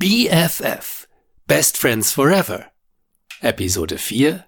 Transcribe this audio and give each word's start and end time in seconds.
BFF 0.00 1.08
Best 1.48 1.76
Friends 1.76 2.12
Forever 2.12 2.66
Episode 3.40 3.98
4 3.98 4.44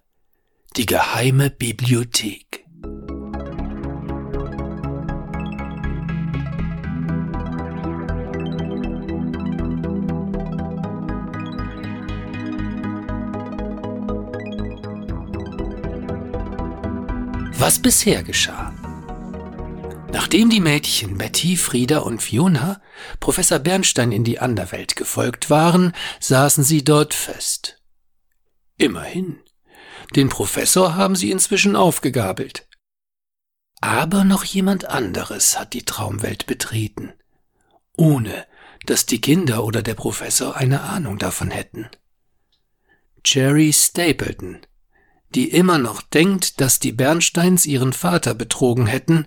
Die 0.76 0.87
geheime 0.87 1.50
Bibliothek 1.50 2.65
Was 17.59 17.80
bisher 17.80 18.23
geschah. 18.23 18.73
Nachdem 20.30 20.48
die 20.48 20.60
Mädchen 20.60 21.19
Betty, 21.19 21.56
Frieda 21.56 21.98
und 21.98 22.23
Fiona 22.23 22.80
Professor 23.19 23.59
Bernstein 23.59 24.12
in 24.12 24.23
die 24.23 24.38
Anderwelt 24.38 24.95
gefolgt 24.95 25.51
waren, 25.51 25.92
saßen 26.20 26.62
sie 26.62 26.84
dort 26.84 27.15
fest. 27.15 27.83
Immerhin. 28.77 29.41
Den 30.15 30.29
Professor 30.29 30.95
haben 30.95 31.16
sie 31.16 31.33
inzwischen 31.33 31.75
aufgegabelt. 31.75 32.69
Aber 33.80 34.23
noch 34.23 34.45
jemand 34.45 34.84
anderes 34.84 35.59
hat 35.59 35.73
die 35.73 35.83
Traumwelt 35.83 36.47
betreten, 36.47 37.12
ohne 37.97 38.47
dass 38.87 39.06
die 39.06 39.20
Kinder 39.20 39.65
oder 39.65 39.83
der 39.83 39.95
Professor 39.95 40.56
eine 40.56 40.83
Ahnung 40.83 41.19
davon 41.19 41.51
hätten. 41.51 41.89
Jerry 43.25 43.73
Stapleton 43.73 44.61
die 45.34 45.48
immer 45.51 45.78
noch 45.78 46.03
denkt, 46.03 46.61
dass 46.61 46.81
die 46.81 46.91
Bernsteins 46.91 47.65
ihren 47.65 47.92
Vater 47.92 48.34
betrogen 48.34 48.87
hätten 48.87 49.27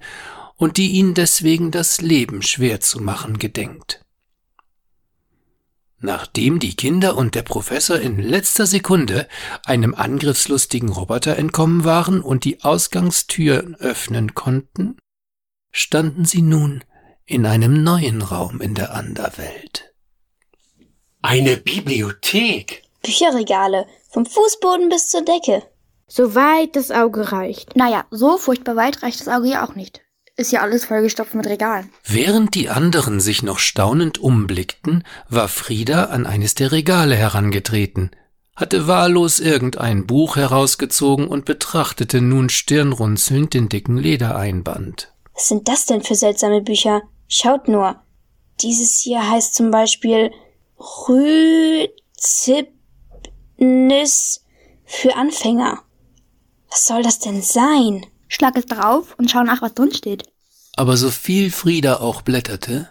und 0.64 0.78
die 0.78 0.94
ihn 0.94 1.14
deswegen 1.14 1.72
das 1.72 2.00
Leben 2.00 2.42
schwer 2.42 2.80
zu 2.80 3.02
machen 3.02 3.38
gedenkt. 3.38 4.00
Nachdem 6.00 6.60
die 6.60 6.74
Kinder 6.74 7.18
und 7.18 7.36
der 7.36 7.42
Professor 7.42 8.00
in 8.00 8.18
letzter 8.18 8.66
Sekunde 8.66 9.28
einem 9.66 9.94
angriffslustigen 9.94 10.88
Roboter 10.88 11.38
entkommen 11.38 11.84
waren 11.84 12.22
und 12.22 12.46
die 12.46 12.64
Ausgangstür 12.64 13.76
öffnen 13.80 14.36
konnten, 14.36 14.98
standen 15.74 16.24
sie 16.24 16.42
nun 16.42 16.86
in 17.26 17.46
einem 17.46 17.84
neuen 17.84 18.22
Raum 18.22 18.62
in 18.62 18.74
der 18.74 18.94
Anderwelt. 18.94 19.94
Eine 21.22 21.58
Bibliothek. 21.58 22.84
Bücherregale, 23.02 23.86
vom 24.10 24.26
Fußboden 24.26 24.88
bis 24.88 25.10
zur 25.10 25.24
Decke. 25.26 25.64
Soweit 26.08 26.78
das 26.78 26.90
Auge 26.90 27.34
reicht. 27.34 27.76
Naja, 27.76 28.06
so 28.12 28.38
furchtbar 28.38 28.78
weit 28.78 29.04
reicht 29.04 29.20
das 29.20 29.28
Auge 29.28 29.50
ja 29.50 29.68
auch 29.68 29.76
nicht. 29.76 30.04
Ist 30.36 30.52
ja 30.52 30.62
alles 30.62 30.86
vollgestopft 30.86 31.36
mit 31.36 31.46
Regalen. 31.46 31.92
Während 32.04 32.56
die 32.56 32.70
anderen 32.70 33.20
sich 33.20 33.44
noch 33.44 33.60
staunend 33.60 34.18
umblickten, 34.18 35.04
war 35.30 35.48
Frieda 35.48 36.06
an 36.06 36.26
eines 36.26 36.56
der 36.56 36.72
Regale 36.72 37.16
herangetreten, 37.16 38.10
hatte 38.56 38.88
wahllos 38.88 39.40
irgendein 39.40 40.08
Buch 40.08 40.36
herausgezogen 40.36 41.28
und 41.28 41.46
betrachtete 41.46 42.20
nun 42.20 42.50
stirnrunzelnd 42.50 43.54
den 43.54 43.70
dicken 43.70 43.98
Ledereinband. 43.98 45.14
Was 45.36 45.50
sind 45.50 45.68
das 45.68 45.86
denn 45.86 46.02
für 46.02 46.16
seltsame 46.16 46.62
Bücher? 46.62 47.04
Schaut 47.28 47.68
nur. 47.68 48.02
Dieses 48.62 49.02
hier 49.02 49.30
heißt 49.30 49.54
zum 49.54 49.70
Beispiel 49.70 50.32
Rhyzipnis 50.80 51.94
für 54.84 55.16
Anfänger. 55.16 55.84
Was 56.70 56.88
soll 56.88 57.04
das 57.04 57.20
denn 57.20 57.44
sein? 57.44 58.08
Schlag 58.34 58.56
es 58.56 58.66
drauf 58.66 59.14
und 59.20 59.30
schau 59.30 59.44
nach, 59.44 59.62
was 59.62 59.76
drin 59.76 59.94
steht. 59.94 60.24
Aber 60.76 60.98
so 60.98 61.12
viel 61.12 61.52
Frieda 61.52 61.98
auch 61.98 62.24
blätterte, 62.24 62.90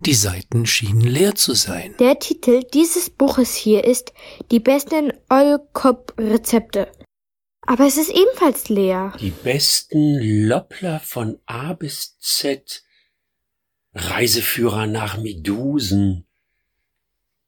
die 0.00 0.14
Seiten 0.14 0.66
schienen 0.66 1.02
leer 1.02 1.36
zu 1.36 1.54
sein. 1.54 1.94
Der 2.00 2.18
Titel 2.18 2.64
dieses 2.74 3.08
Buches 3.08 3.54
hier 3.54 3.84
ist 3.84 4.12
Die 4.50 4.58
besten 4.58 5.12
Eulkop-Rezepte. 5.28 6.90
Aber 7.60 7.86
es 7.86 7.96
ist 7.96 8.10
ebenfalls 8.10 8.68
leer. 8.68 9.12
Die 9.20 9.30
besten 9.30 10.18
Loppler 10.48 10.98
von 10.98 11.38
A 11.46 11.74
bis 11.74 12.18
Z. 12.18 12.82
Reiseführer 13.94 14.88
nach 14.88 15.18
Medusen. 15.18 16.26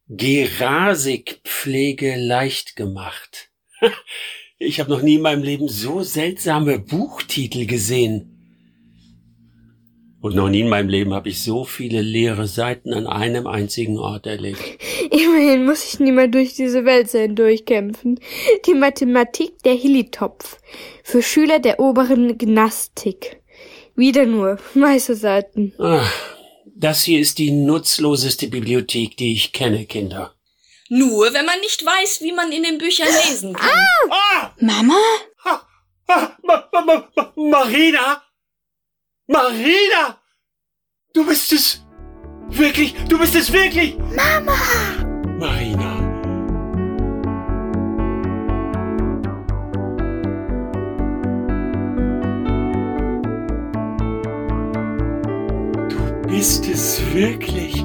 Gerasikpflege 0.06 2.14
leicht 2.14 2.76
gemacht. 2.76 3.50
Ich 4.58 4.80
habe 4.80 4.90
noch 4.90 5.02
nie 5.02 5.16
in 5.16 5.22
meinem 5.22 5.42
Leben 5.42 5.68
so 5.68 6.02
seltsame 6.02 6.78
Buchtitel 6.78 7.66
gesehen. 7.66 8.32
Und 10.22 10.34
noch 10.34 10.48
nie 10.48 10.60
in 10.60 10.68
meinem 10.68 10.88
Leben 10.88 11.12
habe 11.12 11.28
ich 11.28 11.42
so 11.42 11.64
viele 11.64 12.00
leere 12.00 12.46
Seiten 12.46 12.94
an 12.94 13.06
einem 13.06 13.46
einzigen 13.46 13.98
Ort 13.98 14.26
erlebt. 14.26 14.58
Immerhin 15.10 15.66
muss 15.66 15.84
ich 15.84 16.00
nie 16.00 16.10
mehr 16.10 16.28
durch 16.28 16.54
diese 16.54 16.86
Welt 16.86 17.10
sein 17.10 17.36
durchkämpfen. 17.36 18.18
Die 18.66 18.74
Mathematik 18.74 19.62
der 19.62 19.74
Hilitopf. 19.74 20.58
Für 21.04 21.22
Schüler 21.22 21.58
der 21.58 21.78
oberen 21.78 22.38
Gymnastik. 22.38 23.42
Wieder 23.94 24.24
nur 24.24 24.58
weiße 24.74 25.16
Seiten. 25.16 25.74
Ach, 25.78 26.12
das 26.74 27.04
hier 27.04 27.20
ist 27.20 27.38
die 27.38 27.50
nutzloseste 27.50 28.48
Bibliothek, 28.48 29.16
die 29.18 29.32
ich 29.32 29.52
kenne, 29.52 29.84
Kinder. 29.84 30.35
Nur 30.88 31.32
wenn 31.32 31.46
man 31.46 31.58
nicht 31.60 31.84
weiß, 31.84 32.20
wie 32.20 32.32
man 32.32 32.52
in 32.52 32.62
den 32.62 32.78
Büchern 32.78 33.08
lesen 33.26 33.54
kann. 33.54 33.70
Ah! 34.10 34.52
Mama? 34.60 34.98
Ah, 35.44 35.60
ah, 36.08 36.28
Ma 36.42 36.68
Ma 36.72 36.80
Ma 36.82 37.08
Ma 37.14 37.32
Marina? 37.36 38.22
Marina! 39.26 40.20
Du 41.12 41.26
bist 41.26 41.52
es! 41.52 41.82
Wirklich! 42.48 42.94
Du 43.08 43.18
bist 43.18 43.34
es 43.34 43.52
wirklich! 43.52 43.98
Mama! 43.98 44.56
Marina. 45.40 45.96
Du 55.88 56.28
bist 56.28 56.66
es 56.68 57.00
wirklich! 57.12 57.84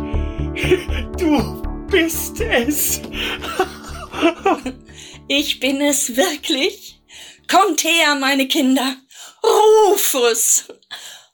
Du 1.18 1.71
bist 1.92 2.42
es! 2.42 3.02
Ich 5.34 5.62
bin 5.62 5.80
es 5.80 6.18
wirklich. 6.18 7.02
Kommt 7.50 7.86
her, 7.86 8.16
meine 8.20 8.50
Kinder. 8.50 8.98
Rufus. 9.42 10.66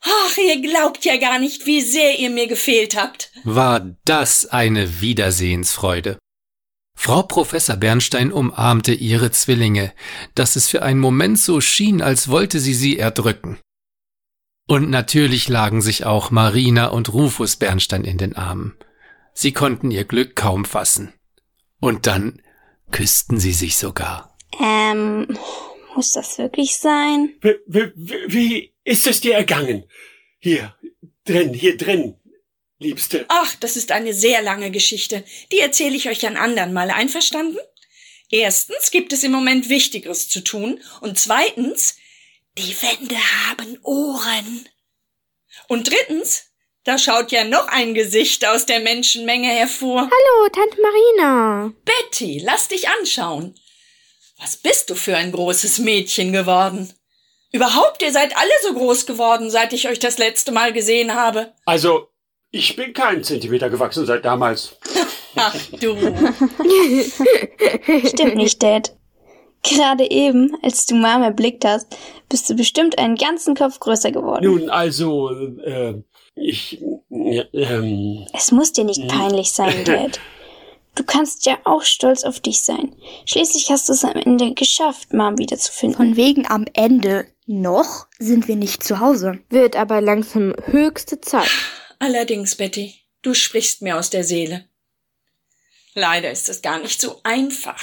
Ach, 0.02 0.38
ihr 0.38 0.62
glaubt 0.62 1.04
ja 1.04 1.18
gar 1.18 1.40
nicht, 1.40 1.66
wie 1.66 1.82
sehr 1.82 2.20
ihr 2.20 2.30
mir 2.30 2.46
gefehlt 2.46 2.96
habt. 2.96 3.32
War 3.44 3.96
das 4.06 4.46
eine 4.46 5.02
Wiedersehensfreude. 5.02 6.20
Frau 6.96 7.24
Professor 7.24 7.76
Bernstein 7.76 8.32
umarmte 8.32 8.94
ihre 8.94 9.32
Zwillinge, 9.32 9.94
dass 10.36 10.56
es 10.56 10.68
für 10.68 10.84
einen 10.84 11.00
Moment 11.00 11.40
so 11.40 11.60
schien, 11.60 12.02
als 12.02 12.28
wollte 12.28 12.60
sie 12.60 12.76
sie 12.76 13.00
erdrücken. 13.00 13.58
Und 14.68 14.92
natürlich 14.92 15.50
lagen 15.50 15.82
sich 15.82 16.06
auch 16.06 16.30
Marina 16.30 16.88
und 16.88 17.12
Rufus 17.14 17.56
Bernstein 17.56 18.04
in 18.04 18.20
den 18.20 18.36
Armen. 18.36 18.76
Sie 19.40 19.52
konnten 19.52 19.92
ihr 19.92 20.04
Glück 20.04 20.36
kaum 20.36 20.66
fassen. 20.66 21.14
Und 21.80 22.08
dann 22.08 22.42
küssten 22.90 23.40
sie 23.40 23.54
sich 23.54 23.78
sogar. 23.78 24.36
Ähm, 24.60 25.38
muss 25.94 26.14
das 26.14 26.40
wirklich 26.40 26.78
sein? 26.78 27.36
Wie, 27.42 27.54
wie, 27.68 27.94
wie 28.28 28.74
ist 28.84 29.06
es 29.06 29.22
dir 29.22 29.36
ergangen? 29.36 29.84
Hier, 30.40 30.76
drin, 31.24 31.54
hier 31.54 31.78
drin, 31.78 32.16
Liebste. 32.80 33.26
Ach, 33.28 33.54
das 33.58 33.78
ist 33.78 33.92
eine 33.92 34.16
sehr 34.16 34.42
lange 34.42 34.72
Geschichte. 34.72 35.24
Die 35.52 35.60
erzähle 35.60 35.96
ich 35.96 36.10
euch 36.10 36.26
ein 36.26 36.36
andern 36.36 36.74
Mal. 36.74 36.90
Einverstanden? 36.90 37.60
Erstens 38.32 38.90
gibt 38.90 39.14
es 39.14 39.24
im 39.24 39.34
Moment 39.34 39.70
Wichtigeres 39.70 40.30
zu 40.30 40.44
tun. 40.44 40.82
Und 41.00 41.20
zweitens, 41.20 41.98
die 42.58 42.76
Wände 42.82 43.18
haben 43.46 43.78
Ohren. 43.84 44.68
Und 45.68 45.92
drittens, 45.92 46.48
da 46.88 46.98
schaut 46.98 47.34
ja 47.34 47.44
noch 47.44 47.68
ein 47.68 47.94
Gesicht 47.94 48.48
aus 48.48 48.66
der 48.66 48.80
Menschenmenge 48.80 49.50
hervor. 49.50 50.00
Hallo, 50.00 50.50
Tante 50.54 50.78
Marina. 50.82 51.74
Betty, 51.84 52.42
lass 52.44 52.70
dich 52.70 52.88
anschauen. 52.88 53.56
Was 54.40 54.56
bist 54.56 54.90
du 54.90 54.96
für 54.96 55.18
ein 55.18 55.34
großes 55.34 55.80
Mädchen 55.80 56.32
geworden? 56.32 56.94
Überhaupt, 57.52 58.02
ihr 58.02 58.14
seid 58.14 58.38
alle 58.38 58.52
so 58.64 58.74
groß 58.74 59.06
geworden, 59.06 59.50
seit 59.50 59.74
ich 59.74 59.90
euch 59.90 60.00
das 60.00 60.18
letzte 60.18 60.54
Mal 60.54 60.72
gesehen 60.72 61.14
habe. 61.14 61.54
Also, 61.66 62.08
ich 62.52 62.78
bin 62.78 62.94
keinen 62.94 63.24
Zentimeter 63.24 63.70
gewachsen 63.70 64.06
seit 64.06 64.24
damals. 64.24 64.78
Ach 65.36 65.56
du. 65.82 65.98
Stimmt 68.08 68.36
nicht, 68.36 68.64
Dad. 68.64 68.96
Gerade 69.64 70.10
eben, 70.10 70.56
als 70.62 70.86
du 70.86 70.96
Mom 70.96 71.24
erblickt 71.24 71.66
hast, 71.66 71.98
bist 72.30 72.50
du 72.50 72.56
bestimmt 72.56 72.98
einen 72.98 73.16
ganzen 73.16 73.56
Kopf 73.56 73.80
größer 73.80 74.12
geworden. 74.12 74.46
Nun, 74.46 74.70
also, 74.70 75.32
äh, 75.32 75.96
ich, 76.38 76.82
ja, 77.10 77.44
ähm, 77.54 78.28
Es 78.34 78.52
muss 78.52 78.74
dir 78.74 78.84
nicht 78.84 79.08
peinlich 79.08 79.52
sein, 79.52 79.84
Dad. 79.86 80.20
Du 80.96 81.04
kannst 81.04 81.46
ja 81.46 81.60
auch 81.64 81.84
stolz 81.84 82.24
auf 82.24 82.40
dich 82.40 82.62
sein. 82.64 82.96
Schließlich 83.26 83.70
hast 83.70 83.88
du 83.88 83.94
es 83.94 84.04
am 84.04 84.16
Ende 84.16 84.54
geschafft, 84.56 85.14
Mom 85.14 85.38
wiederzufinden. 85.38 85.98
Von 85.98 86.16
wegen 86.16 86.48
am 86.48 86.66
Ende. 86.74 87.28
Noch 87.50 88.08
sind 88.20 88.48
wir 88.50 88.58
nicht 88.58 88.84
zu 88.84 89.00
Hause. 89.00 89.40
Wird 89.50 89.78
aber 89.78 90.02
langsam 90.02 90.54
höchste 90.66 91.22
Zeit. 91.22 91.50
Allerdings, 92.00 92.56
Betty, 92.56 92.96
du 93.22 93.34
sprichst 93.34 93.82
mir 93.82 93.98
aus 93.98 94.10
der 94.10 94.24
Seele. 94.24 94.66
Leider 95.94 96.30
ist 96.30 96.50
es 96.50 96.62
gar 96.62 96.80
nicht 96.80 97.00
so 97.00 97.22
einfach. 97.24 97.82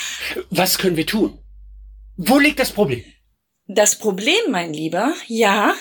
Was 0.51 0.77
können 0.77 0.97
wir 0.97 1.06
tun? 1.06 1.39
Wo 2.17 2.39
liegt 2.39 2.59
das 2.59 2.73
Problem? 2.73 3.03
Das 3.67 3.97
Problem, 3.97 4.51
mein 4.51 4.75
Lieber, 4.75 5.15
ja, 5.27 5.75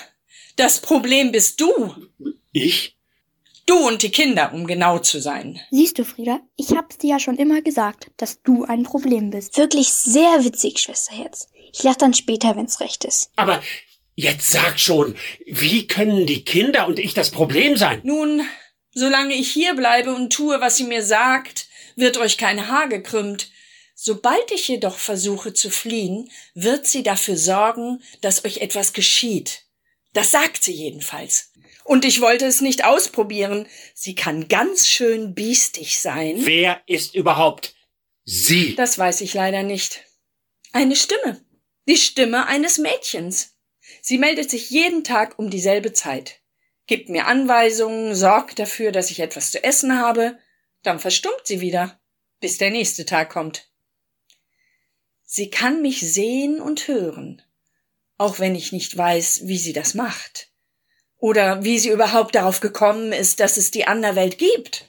das 0.56 0.80
Problem 0.80 1.32
bist 1.32 1.60
du. 1.60 1.96
Ich? 2.54 2.96
Du 3.66 3.76
und 3.88 4.04
die 4.04 4.12
Kinder, 4.12 4.54
um 4.54 4.68
genau 4.68 5.00
zu 5.00 5.20
sein. 5.20 5.60
Siehst 5.72 5.98
du, 5.98 6.06
Frieda, 6.06 6.40
ich 6.56 6.72
hab's 6.72 6.98
dir 6.98 7.12
ja 7.12 7.20
schon 7.20 7.38
immer 7.38 7.62
gesagt, 7.62 8.12
dass 8.18 8.42
du 8.44 8.66
ein 8.66 8.84
Problem 8.84 9.32
bist. 9.32 9.58
Wirklich 9.58 9.90
sehr 9.90 10.44
witzig, 10.44 10.80
Schwesterherz. 10.80 11.48
Ich 11.74 11.82
lach 11.82 11.96
dann 11.96 12.14
später, 12.14 12.56
wenn's 12.56 12.80
recht 12.80 13.06
ist. 13.06 13.32
Aber 13.38 13.64
jetzt 14.16 14.52
sag 14.52 14.80
schon, 14.80 15.16
wie 15.48 15.88
können 15.88 16.28
die 16.28 16.44
Kinder 16.44 16.88
und 16.88 17.00
ich 17.00 17.14
das 17.14 17.32
Problem 17.32 17.76
sein? 17.76 18.02
Nun, 18.04 18.44
solange 18.94 19.34
ich 19.34 19.52
hier 19.52 19.74
bleibe 19.74 20.14
und 20.14 20.32
tue, 20.32 20.62
was 20.62 20.78
sie 20.78 20.84
mir 20.84 21.04
sagt, 21.04 21.68
wird 21.96 22.18
euch 22.18 22.38
kein 22.38 22.68
Haar 22.68 22.88
gekrümmt. 22.88 23.50
Sobald 23.96 24.52
ich 24.52 24.68
jedoch 24.68 24.98
versuche 24.98 25.54
zu 25.54 25.70
fliehen, 25.70 26.30
wird 26.54 26.86
sie 26.86 27.02
dafür 27.02 27.38
sorgen, 27.38 28.04
dass 28.22 28.44
euch 28.44 28.58
etwas 28.58 28.94
geschieht. 28.94 29.63
Das 30.14 30.32
sagt 30.32 30.64
sie 30.64 30.74
jedenfalls. 30.74 31.52
Und 31.84 32.06
ich 32.06 32.22
wollte 32.22 32.46
es 32.46 32.62
nicht 32.62 32.86
ausprobieren. 32.86 33.68
Sie 33.94 34.16
kann 34.16 34.48
ganz 34.48 34.88
schön 34.88 35.34
biestig 35.34 36.00
sein. 36.00 36.46
Wer 36.46 36.82
ist 36.86 37.16
überhaupt 37.16 37.76
sie? 38.24 38.76
Das 38.76 38.98
weiß 38.98 39.22
ich 39.22 39.34
leider 39.34 39.64
nicht. 39.64 40.06
Eine 40.72 40.96
Stimme. 40.96 41.44
Die 41.88 41.98
Stimme 41.98 42.48
eines 42.48 42.78
Mädchens. 42.78 43.54
Sie 44.02 44.18
meldet 44.18 44.50
sich 44.50 44.70
jeden 44.70 45.04
Tag 45.04 45.38
um 45.38 45.50
dieselbe 45.50 45.94
Zeit, 45.94 46.42
gibt 46.88 47.10
mir 47.10 47.28
Anweisungen, 47.28 48.16
sorgt 48.16 48.60
dafür, 48.60 48.92
dass 48.92 49.12
ich 49.12 49.20
etwas 49.20 49.52
zu 49.52 49.64
essen 49.64 49.98
habe, 50.00 50.38
dann 50.82 51.00
verstummt 51.00 51.42
sie 51.46 51.62
wieder, 51.62 52.00
bis 52.40 52.58
der 52.58 52.72
nächste 52.72 53.06
Tag 53.06 53.30
kommt. 53.30 53.70
Sie 55.24 55.50
kann 55.50 55.82
mich 55.82 56.00
sehen 56.00 56.62
und 56.62 56.88
hören, 56.88 57.42
auch 58.24 58.40
wenn 58.40 58.56
ich 58.56 58.72
nicht 58.72 58.98
weiß, 58.98 59.42
wie 59.44 59.58
sie 59.58 59.74
das 59.74 59.94
macht. 59.96 60.50
Oder 61.18 61.64
wie 61.64 61.78
sie 61.78 61.90
überhaupt 61.90 62.36
darauf 62.36 62.62
gekommen 62.62 63.12
ist, 63.12 63.42
dass 63.42 63.58
es 63.58 63.70
die 63.70 63.86
Anderwelt 63.86 64.38
gibt. 64.38 64.86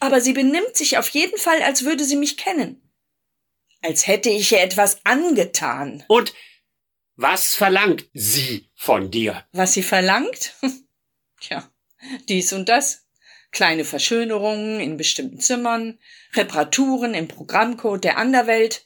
Aber 0.00 0.20
sie 0.20 0.32
benimmt 0.32 0.76
sich 0.76 0.98
auf 0.98 1.08
jeden 1.10 1.38
Fall, 1.38 1.62
als 1.62 1.84
würde 1.84 2.04
sie 2.04 2.16
mich 2.16 2.36
kennen. 2.36 2.82
Als 3.80 4.08
hätte 4.08 4.28
ich 4.28 4.50
ihr 4.50 4.60
etwas 4.60 4.98
angetan. 5.04 6.04
Und 6.08 6.34
was 7.16 7.54
verlangt 7.54 8.08
sie 8.12 8.70
von 8.74 9.12
dir? 9.12 9.44
Was 9.52 9.74
sie 9.74 9.84
verlangt? 9.84 10.54
Tja, 11.40 11.70
dies 12.28 12.52
und 12.52 12.68
das. 12.68 13.06
Kleine 13.52 13.84
Verschönerungen 13.84 14.80
in 14.80 14.96
bestimmten 14.96 15.38
Zimmern, 15.38 16.00
Reparaturen 16.32 17.14
im 17.14 17.28
Programmcode 17.28 18.02
der 18.02 18.18
Anderwelt, 18.18 18.84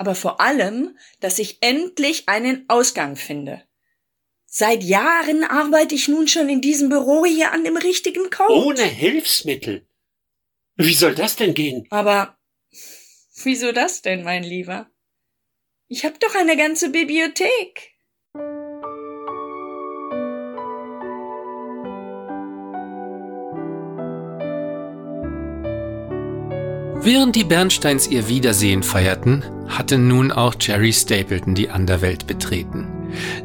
aber 0.00 0.14
vor 0.14 0.40
allem, 0.40 0.96
dass 1.20 1.38
ich 1.38 1.58
endlich 1.60 2.26
einen 2.26 2.64
Ausgang 2.68 3.16
finde. 3.16 3.62
Seit 4.46 4.82
Jahren 4.82 5.44
arbeite 5.44 5.94
ich 5.94 6.08
nun 6.08 6.26
schon 6.26 6.48
in 6.48 6.62
diesem 6.62 6.88
Büro 6.88 7.26
hier 7.26 7.52
an 7.52 7.64
dem 7.64 7.76
richtigen 7.76 8.30
Code. 8.30 8.64
Ohne 8.64 8.82
Hilfsmittel. 8.82 9.86
Wie 10.76 10.94
soll 10.94 11.14
das 11.14 11.36
denn 11.36 11.52
gehen? 11.52 11.86
Aber 11.90 12.38
wieso 13.42 13.72
das 13.72 14.00
denn, 14.00 14.24
mein 14.24 14.42
Lieber? 14.42 14.90
Ich 15.86 16.06
hab 16.06 16.18
doch 16.18 16.34
eine 16.34 16.56
ganze 16.56 16.88
Bibliothek. 16.88 17.92
Während 27.02 27.34
die 27.34 27.44
Bernsteins 27.44 28.08
ihr 28.08 28.28
Wiedersehen 28.28 28.82
feierten, 28.82 29.42
hatte 29.68 29.96
nun 29.96 30.30
auch 30.30 30.54
Jerry 30.60 30.92
Stapleton 30.92 31.54
die 31.54 31.70
Anderwelt 31.70 32.26
betreten. 32.26 32.86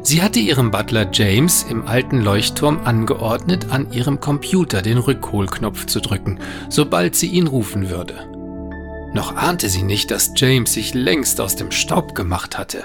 Sie 0.02 0.20
hatte 0.20 0.40
ihrem 0.40 0.70
Butler 0.70 1.08
James 1.10 1.62
im 1.62 1.86
alten 1.86 2.20
Leuchtturm 2.20 2.80
angeordnet, 2.84 3.68
an 3.70 3.90
ihrem 3.92 4.20
Computer 4.20 4.82
den 4.82 4.98
Rückholknopf 4.98 5.86
zu 5.86 6.00
drücken, 6.00 6.38
sobald 6.68 7.16
sie 7.16 7.28
ihn 7.28 7.46
rufen 7.46 7.88
würde. 7.88 8.30
Noch 9.14 9.34
ahnte 9.34 9.70
sie 9.70 9.84
nicht, 9.84 10.10
dass 10.10 10.32
James 10.36 10.74
sich 10.74 10.92
längst 10.92 11.40
aus 11.40 11.56
dem 11.56 11.70
Staub 11.70 12.14
gemacht 12.14 12.58
hatte. 12.58 12.84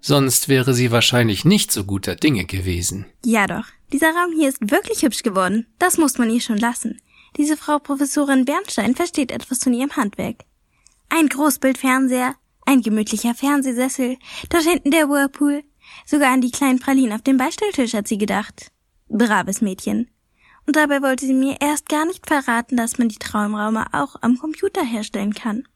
Sonst 0.00 0.48
wäre 0.48 0.74
sie 0.74 0.90
wahrscheinlich 0.90 1.44
nicht 1.44 1.70
so 1.70 1.84
guter 1.84 2.16
Dinge 2.16 2.44
gewesen. 2.44 3.06
Ja 3.24 3.46
doch, 3.46 3.66
dieser 3.92 4.08
Raum 4.08 4.32
hier 4.36 4.48
ist 4.48 4.68
wirklich 4.68 5.02
hübsch 5.02 5.22
geworden. 5.22 5.66
Das 5.78 5.96
muss 5.96 6.18
man 6.18 6.28
ihr 6.28 6.40
schon 6.40 6.58
lassen. 6.58 7.00
Diese 7.36 7.56
Frau 7.56 7.78
Professorin 7.78 8.44
Bernstein 8.44 8.94
versteht 8.94 9.30
etwas 9.30 9.62
von 9.62 9.74
ihrem 9.74 9.94
Handwerk. 9.94 10.44
Ein 11.08 11.28
Großbildfernseher, 11.28 12.34
ein 12.64 12.80
gemütlicher 12.80 13.34
Fernsehsessel, 13.34 14.16
dort 14.48 14.64
hinten 14.64 14.90
der 14.90 15.08
Whirlpool, 15.08 15.62
sogar 16.06 16.32
an 16.32 16.40
die 16.40 16.50
kleinen 16.50 16.80
Pralinen 16.80 17.12
auf 17.12 17.22
dem 17.22 17.36
Beistelltisch 17.36 17.94
hat 17.94 18.08
sie 18.08 18.18
gedacht. 18.18 18.72
Braves 19.08 19.60
Mädchen. 19.60 20.10
Und 20.66 20.76
dabei 20.76 21.00
wollte 21.02 21.26
sie 21.26 21.34
mir 21.34 21.58
erst 21.60 21.88
gar 21.88 22.06
nicht 22.06 22.26
verraten, 22.26 22.76
dass 22.76 22.98
man 22.98 23.08
die 23.08 23.18
Traumraume 23.18 23.86
auch 23.92 24.16
am 24.20 24.38
Computer 24.38 24.82
herstellen 24.82 25.32
kann. 25.32 25.68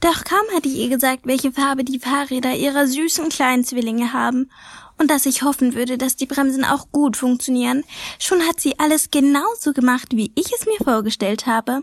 Doch 0.00 0.24
kaum 0.24 0.44
hatte 0.54 0.68
ich 0.68 0.76
ihr 0.76 0.88
gesagt, 0.88 1.26
welche 1.26 1.52
Farbe 1.52 1.84
die 1.84 1.98
Fahrräder 1.98 2.54
ihrer 2.54 2.86
süßen 2.86 3.28
kleinen 3.28 3.64
Zwillinge 3.64 4.12
haben 4.12 4.50
und 4.98 5.10
dass 5.10 5.26
ich 5.26 5.42
hoffen 5.42 5.74
würde, 5.74 5.98
dass 5.98 6.16
die 6.16 6.26
Bremsen 6.26 6.64
auch 6.64 6.90
gut 6.92 7.16
funktionieren, 7.16 7.84
schon 8.18 8.42
hat 8.42 8.60
sie 8.60 8.78
alles 8.78 9.10
genauso 9.10 9.72
gemacht, 9.72 10.08
wie 10.12 10.32
ich 10.34 10.52
es 10.52 10.66
mir 10.66 10.84
vorgestellt 10.84 11.46
habe. 11.46 11.82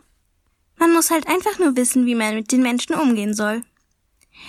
Man 0.78 0.94
muss 0.94 1.12
halt 1.12 1.28
einfach 1.28 1.60
nur 1.60 1.76
wissen, 1.76 2.06
wie 2.06 2.16
man 2.16 2.36
mit 2.36 2.52
den 2.52 2.62
Menschen 2.62 2.96
umgehen 2.96 3.34
soll. 3.34 3.64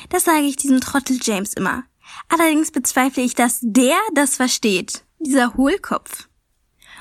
Das 0.08 0.24
sage 0.24 0.46
ich 0.46 0.56
diesem 0.56 0.80
Trottel 0.80 1.18
James 1.22 1.54
immer. 1.54 1.84
Allerdings 2.28 2.70
bezweifle 2.70 3.22
ich, 3.22 3.34
dass 3.34 3.58
der 3.62 3.96
das 4.14 4.36
versteht. 4.36 5.04
Dieser 5.18 5.54
Hohlkopf. 5.54 6.28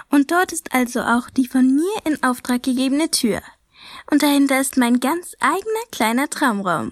Und 0.10 0.31
dort 0.31 0.51
ist 0.51 0.74
also 0.74 1.01
auch 1.01 1.30
die 1.30 1.48
von 1.48 1.75
mir 1.75 1.92
in 2.06 2.22
Auftrag 2.24 2.63
gegebene 2.63 3.10
Tür. 3.10 3.42
Und 4.13 4.21
dahinter 4.21 4.62
ist 4.62 4.77
mein 4.77 5.00
ganz 5.00 5.33
eigener 5.39 5.86
kleiner 5.92 6.30
Traumraum, 6.30 6.92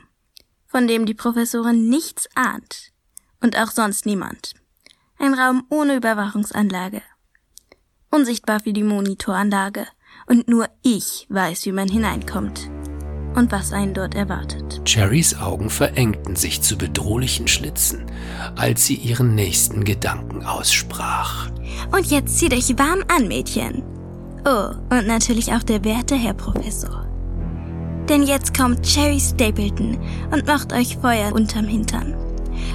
von 0.66 0.88
dem 0.88 1.06
die 1.06 1.14
Professorin 1.14 1.88
nichts 1.88 2.28
ahnt. 2.34 2.92
Und 3.40 3.60
auch 3.60 3.70
sonst 3.70 4.08
niemand. 4.08 4.56
Ein 5.20 5.36
Raum 5.36 5.64
ohne 5.70 5.98
Überwachungsanlage. 5.98 7.04
Unsichtbar 8.10 8.62
wie 8.64 8.74
die 8.74 8.82
Monitoranlage. 8.82 9.86
Und 10.26 10.48
nur 10.48 10.68
ich 10.82 11.28
weiß, 11.30 11.68
wie 11.68 11.72
man 11.72 11.88
hineinkommt. 11.88 12.72
Und 13.36 13.52
was 13.52 13.72
einen 13.72 13.94
dort 13.94 14.16
erwartet. 14.16 14.82
Cherrys 14.86 15.36
Augen 15.40 15.70
verengten 15.70 16.36
sich 16.36 16.64
zu 16.64 16.76
bedrohlichen 16.76 17.48
Schlitzen, 17.48 18.04
als 18.56 18.88
sie 18.88 18.96
ihren 18.96 19.36
nächsten 19.36 19.84
Gedanken 19.84 20.44
aussprach. 20.44 21.52
Und 21.92 22.08
jetzt 22.08 22.40
zieht 22.40 22.56
euch 22.56 22.76
warm 22.80 23.04
an, 23.16 23.28
Mädchen. 23.28 23.84
Oh, 24.44 24.72
und 24.90 25.06
natürlich 25.06 25.54
auch 25.54 25.62
der 25.62 25.84
werte 25.84 26.16
Herr 26.16 26.34
Professor. 26.34 27.11
Denn 28.12 28.24
jetzt 28.24 28.54
kommt 28.54 28.86
Cherry 28.86 29.22
Stapleton 29.22 29.98
und 30.34 30.46
macht 30.46 30.74
euch 30.74 30.98
Feuer 30.98 31.32
unterm 31.32 31.66
Hintern. 31.66 32.14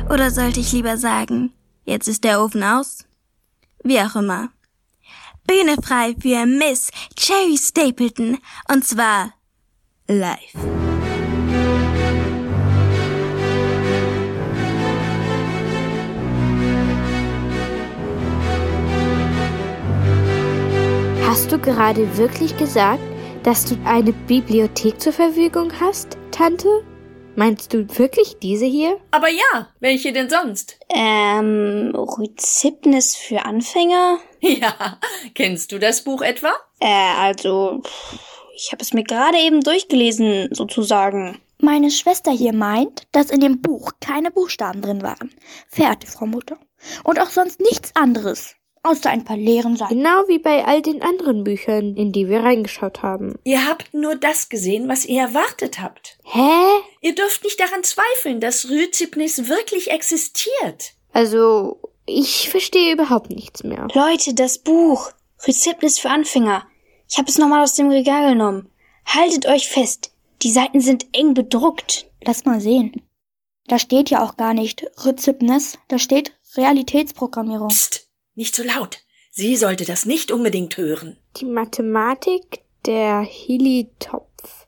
Oder 0.08 0.30
sollte 0.30 0.60
ich 0.60 0.72
lieber 0.72 0.96
sagen, 0.96 1.52
jetzt 1.84 2.08
ist 2.08 2.24
der 2.24 2.40
Ofen 2.40 2.62
aus? 2.62 3.04
Wie 3.84 4.00
auch 4.00 4.16
immer. 4.16 4.48
Bühne 5.46 5.76
frei 5.82 6.16
für 6.18 6.46
Miss 6.46 6.90
Cherry 7.16 7.58
Stapleton 7.58 8.38
und 8.72 8.86
zwar 8.86 9.34
live. 10.08 10.54
Hast 21.28 21.52
du 21.52 21.58
gerade 21.58 22.16
wirklich 22.16 22.56
gesagt, 22.56 23.02
dass 23.46 23.64
du 23.64 23.76
eine 23.84 24.12
Bibliothek 24.12 25.00
zur 25.00 25.12
Verfügung 25.12 25.70
hast, 25.78 26.18
Tante? 26.32 26.84
Meinst 27.36 27.72
du 27.72 27.86
wirklich 27.96 28.38
diese 28.42 28.66
hier? 28.66 28.98
Aber 29.12 29.28
ja, 29.28 29.68
welche 29.78 30.12
denn 30.12 30.28
sonst? 30.28 30.80
Ähm, 30.88 31.92
Rhythmnis 31.94 33.14
für 33.14 33.44
Anfänger? 33.44 34.18
Ja, 34.40 35.00
kennst 35.34 35.72
du 35.72 35.78
das 35.78 36.02
Buch 36.02 36.22
etwa? 36.22 36.52
Äh, 36.80 36.86
also, 36.86 37.82
ich 38.56 38.70
habe 38.72 38.82
es 38.82 38.92
mir 38.92 39.04
gerade 39.04 39.38
eben 39.38 39.60
durchgelesen, 39.60 40.48
sozusagen. 40.52 41.40
Meine 41.58 41.90
Schwester 41.90 42.32
hier 42.32 42.52
meint, 42.52 43.06
dass 43.12 43.30
in 43.30 43.40
dem 43.40 43.62
Buch 43.62 43.92
keine 44.00 44.30
Buchstaben 44.30 44.82
drin 44.82 45.02
waren. 45.02 45.30
Verehrte 45.68 46.06
Frau 46.06 46.26
Mutter. 46.26 46.58
Und 47.04 47.20
auch 47.20 47.30
sonst 47.30 47.60
nichts 47.60 47.94
anderes. 47.94 48.56
Außer 48.86 49.10
ein 49.10 49.24
paar 49.24 49.36
leeren 49.36 49.76
Seiten. 49.76 49.94
Genau 49.94 50.28
wie 50.28 50.38
bei 50.38 50.64
all 50.64 50.80
den 50.80 51.02
anderen 51.02 51.42
Büchern, 51.42 51.96
in 51.96 52.12
die 52.12 52.28
wir 52.28 52.44
reingeschaut 52.44 53.02
haben. 53.02 53.34
Ihr 53.42 53.66
habt 53.66 53.92
nur 53.92 54.14
das 54.14 54.48
gesehen, 54.48 54.88
was 54.88 55.04
ihr 55.04 55.22
erwartet 55.22 55.80
habt. 55.80 56.18
Hä? 56.22 56.62
Ihr 57.00 57.14
dürft 57.14 57.42
nicht 57.42 57.58
daran 57.58 57.82
zweifeln, 57.82 58.40
dass 58.40 58.68
Rhyzipnis 58.68 59.48
wirklich 59.48 59.90
existiert. 59.90 60.92
Also, 61.12 61.80
ich 62.06 62.48
verstehe 62.48 62.92
überhaupt 62.92 63.30
nichts 63.30 63.64
mehr. 63.64 63.88
Leute, 63.92 64.34
das 64.34 64.58
Buch. 64.58 65.10
Rhythmnis 65.46 65.98
für 65.98 66.10
Anfänger. 66.10 66.64
Ich 67.08 67.18
habe 67.18 67.28
es 67.28 67.38
nochmal 67.38 67.62
aus 67.62 67.74
dem 67.74 67.90
Regal 67.90 68.30
genommen. 68.30 68.70
Haltet 69.04 69.46
euch 69.46 69.68
fest. 69.68 70.12
Die 70.42 70.50
Seiten 70.50 70.80
sind 70.80 71.06
eng 71.12 71.34
bedruckt. 71.34 72.06
Lass 72.24 72.44
mal 72.44 72.60
sehen. 72.60 73.02
Da 73.66 73.78
steht 73.80 74.10
ja 74.10 74.22
auch 74.22 74.36
gar 74.36 74.54
nicht 74.54 74.86
Rezipnes, 74.98 75.78
da 75.88 75.98
steht 75.98 76.32
Realitätsprogrammierung. 76.56 77.68
Psst, 77.68 78.05
nicht 78.36 78.54
so 78.54 78.62
laut. 78.62 79.00
Sie 79.30 79.56
sollte 79.56 79.84
das 79.84 80.06
nicht 80.06 80.30
unbedingt 80.30 80.76
hören. 80.76 81.18
Die 81.36 81.44
Mathematik 81.44 82.60
der 82.86 83.20
Hilitopf 83.20 84.66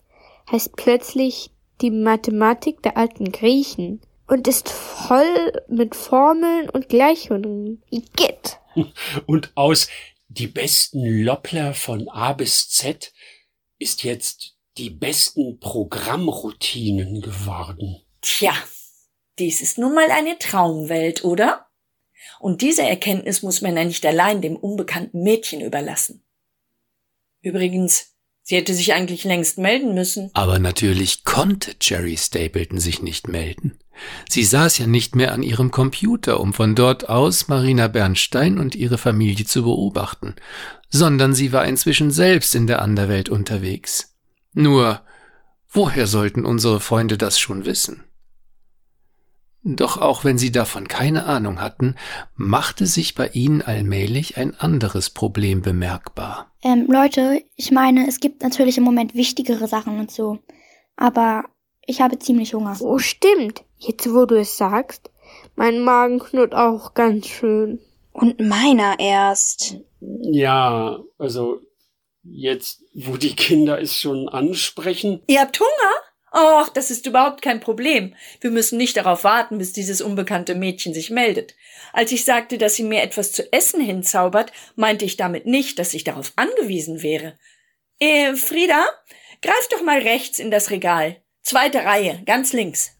heißt 0.50 0.76
plötzlich 0.76 1.50
die 1.80 1.90
Mathematik 1.90 2.82
der 2.82 2.96
alten 2.96 3.30
Griechen 3.30 4.00
und 4.26 4.48
ist 4.48 4.68
voll 4.68 5.52
mit 5.68 5.94
Formeln 5.94 6.68
und 6.68 6.88
Gleichungen. 6.88 7.82
Igitt. 7.90 8.58
Und 9.26 9.50
aus 9.54 9.88
die 10.28 10.46
besten 10.46 11.25
Loppler 11.25 11.75
von 11.75 12.08
A 12.10 12.32
bis 12.34 12.68
Z 12.68 13.12
ist 13.78 14.04
jetzt 14.04 14.56
die 14.76 14.90
besten 14.90 15.58
Programmroutinen 15.58 17.20
geworden. 17.22 18.02
Tja, 18.20 18.52
dies 19.38 19.62
ist 19.62 19.78
nun 19.78 19.94
mal 19.94 20.10
eine 20.10 20.38
Traumwelt, 20.38 21.25
oder? 21.25 21.67
Und 22.40 22.62
diese 22.62 22.83
Erkenntnis 22.83 23.42
muss 23.42 23.62
man 23.62 23.76
ja 23.76 23.85
nicht 23.85 24.04
allein 24.07 24.40
dem 24.40 24.57
unbekannten 24.57 25.23
Mädchen 25.23 25.61
überlassen. 25.61 26.23
Übrigens, 27.40 28.14
sie 28.42 28.57
hätte 28.57 28.75
sich 28.75 28.92
eigentlich 28.92 29.25
längst 29.25 29.59
melden 29.59 29.95
müssen. 29.95 30.30
Aber 30.35 30.59
natürlich 30.59 31.25
konnte 31.25 31.75
Jerry 31.80 32.16
Stapleton 32.16 32.78
sich 32.78 33.02
nicht 33.02 33.28
melden. 33.28 33.78
Sie 34.28 34.45
saß 34.45 34.78
ja 34.78 34.87
nicht 34.87 35.16
mehr 35.16 35.33
an 35.33 35.42
ihrem 35.42 35.71
Computer, 35.71 36.40
um 36.40 36.52
von 36.52 36.75
dort 36.75 37.09
aus 37.09 37.49
Marina 37.49 37.88
Bernstein 37.88 38.59
und 38.59 38.75
ihre 38.75 38.99
Familie 38.99 39.45
zu 39.45 39.64
beobachten, 39.64 40.37
sondern 40.88 41.35
sie 41.35 41.52
war 41.52 41.66
inzwischen 41.66 42.11
selbst 42.11 42.54
in 42.54 42.66
der 42.66 42.80
Anderwelt 42.80 43.28
unterwegs. 43.28 44.14
Nur, 44.52 45.02
woher 45.68 46.07
sollten 46.07 46.45
unsere 46.45 46.80
Freunde 46.80 47.18
das 47.18 47.38
schon 47.38 47.64
wissen? 47.64 48.04
Doch 49.62 49.98
auch 49.98 50.24
wenn 50.24 50.38
sie 50.38 50.52
davon 50.52 50.86
keine 50.88 51.26
Ahnung 51.26 51.60
hatten, 51.60 51.96
machte 52.36 52.86
sich 52.86 53.14
bei 53.14 53.28
ihnen 53.28 53.60
allmählich 53.60 54.36
ein 54.36 54.54
anderes 54.58 55.10
Problem 55.10 55.62
bemerkbar. 55.62 56.52
Ähm, 56.62 56.86
Leute, 56.88 57.42
ich 57.56 57.70
meine, 57.70 58.08
es 58.08 58.20
gibt 58.20 58.42
natürlich 58.42 58.78
im 58.78 58.84
Moment 58.84 59.14
wichtigere 59.14 59.66
Sachen 59.66 59.98
und 59.98 60.10
so. 60.10 60.38
Aber 60.96 61.44
ich 61.86 62.00
habe 62.00 62.18
ziemlich 62.18 62.54
Hunger. 62.54 62.76
Oh, 62.80 62.98
stimmt. 62.98 63.64
Jetzt, 63.78 64.12
wo 64.12 64.26
du 64.26 64.36
es 64.36 64.56
sagst, 64.56 65.10
mein 65.56 65.80
Magen 65.80 66.18
knurrt 66.18 66.54
auch 66.54 66.94
ganz 66.94 67.26
schön. 67.26 67.80
Und 68.12 68.40
meiner 68.40 68.98
erst. 68.98 69.76
Ja, 70.00 70.98
also 71.18 71.60
jetzt, 72.22 72.82
wo 72.94 73.16
die 73.16 73.34
Kinder 73.34 73.80
es 73.80 73.94
schon 73.94 74.28
ansprechen. 74.28 75.22
Ihr 75.28 75.40
habt 75.40 75.58
Hunger? 75.60 75.94
Och, 76.32 76.68
das 76.75 76.90
ist 76.90 77.06
überhaupt 77.06 77.40
kein 77.42 77.61
Problem. 77.61 78.14
Wir 78.40 78.50
müssen 78.50 78.76
nicht 78.76 78.97
darauf 78.97 79.25
warten, 79.25 79.58
bis 79.58 79.73
dieses 79.73 80.00
unbekannte 80.00 80.54
Mädchen 80.54 80.92
sich 80.92 81.11
meldet. 81.11 81.54
Als 81.92 82.12
ich 82.12 82.25
sagte, 82.25 82.58
dass 82.58 82.75
sie 82.75 82.85
mir 82.85 83.02
etwas 83.02 83.32
zu 83.32 83.52
essen 83.52 83.80
hinzaubert, 83.80 84.52
meinte 84.76 85.04
ich 85.04 85.16
damit 85.16 85.47
nicht, 85.47 85.78
dass 85.78 85.94
ich 85.94 86.04
darauf 86.04 86.32
angewiesen 86.37 87.02
wäre. 87.02 87.38
Äh, 87.99 88.35
Frieda, 88.35 88.87
greif 89.42 89.68
doch 89.70 89.82
mal 89.82 90.00
rechts 90.00 90.38
in 90.38 90.50
das 90.50 90.70
Regal. 90.70 91.16
Zweite 91.42 91.85
Reihe, 91.85 92.23
ganz 92.26 92.52
links. 92.52 92.92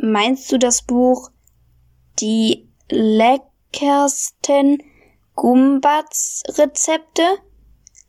Meinst 0.00 0.52
du 0.52 0.58
das 0.58 0.82
Buch 0.82 1.30
Die 2.20 2.68
leckersten 2.88 4.82
Gumbats-Rezepte? 5.34 7.22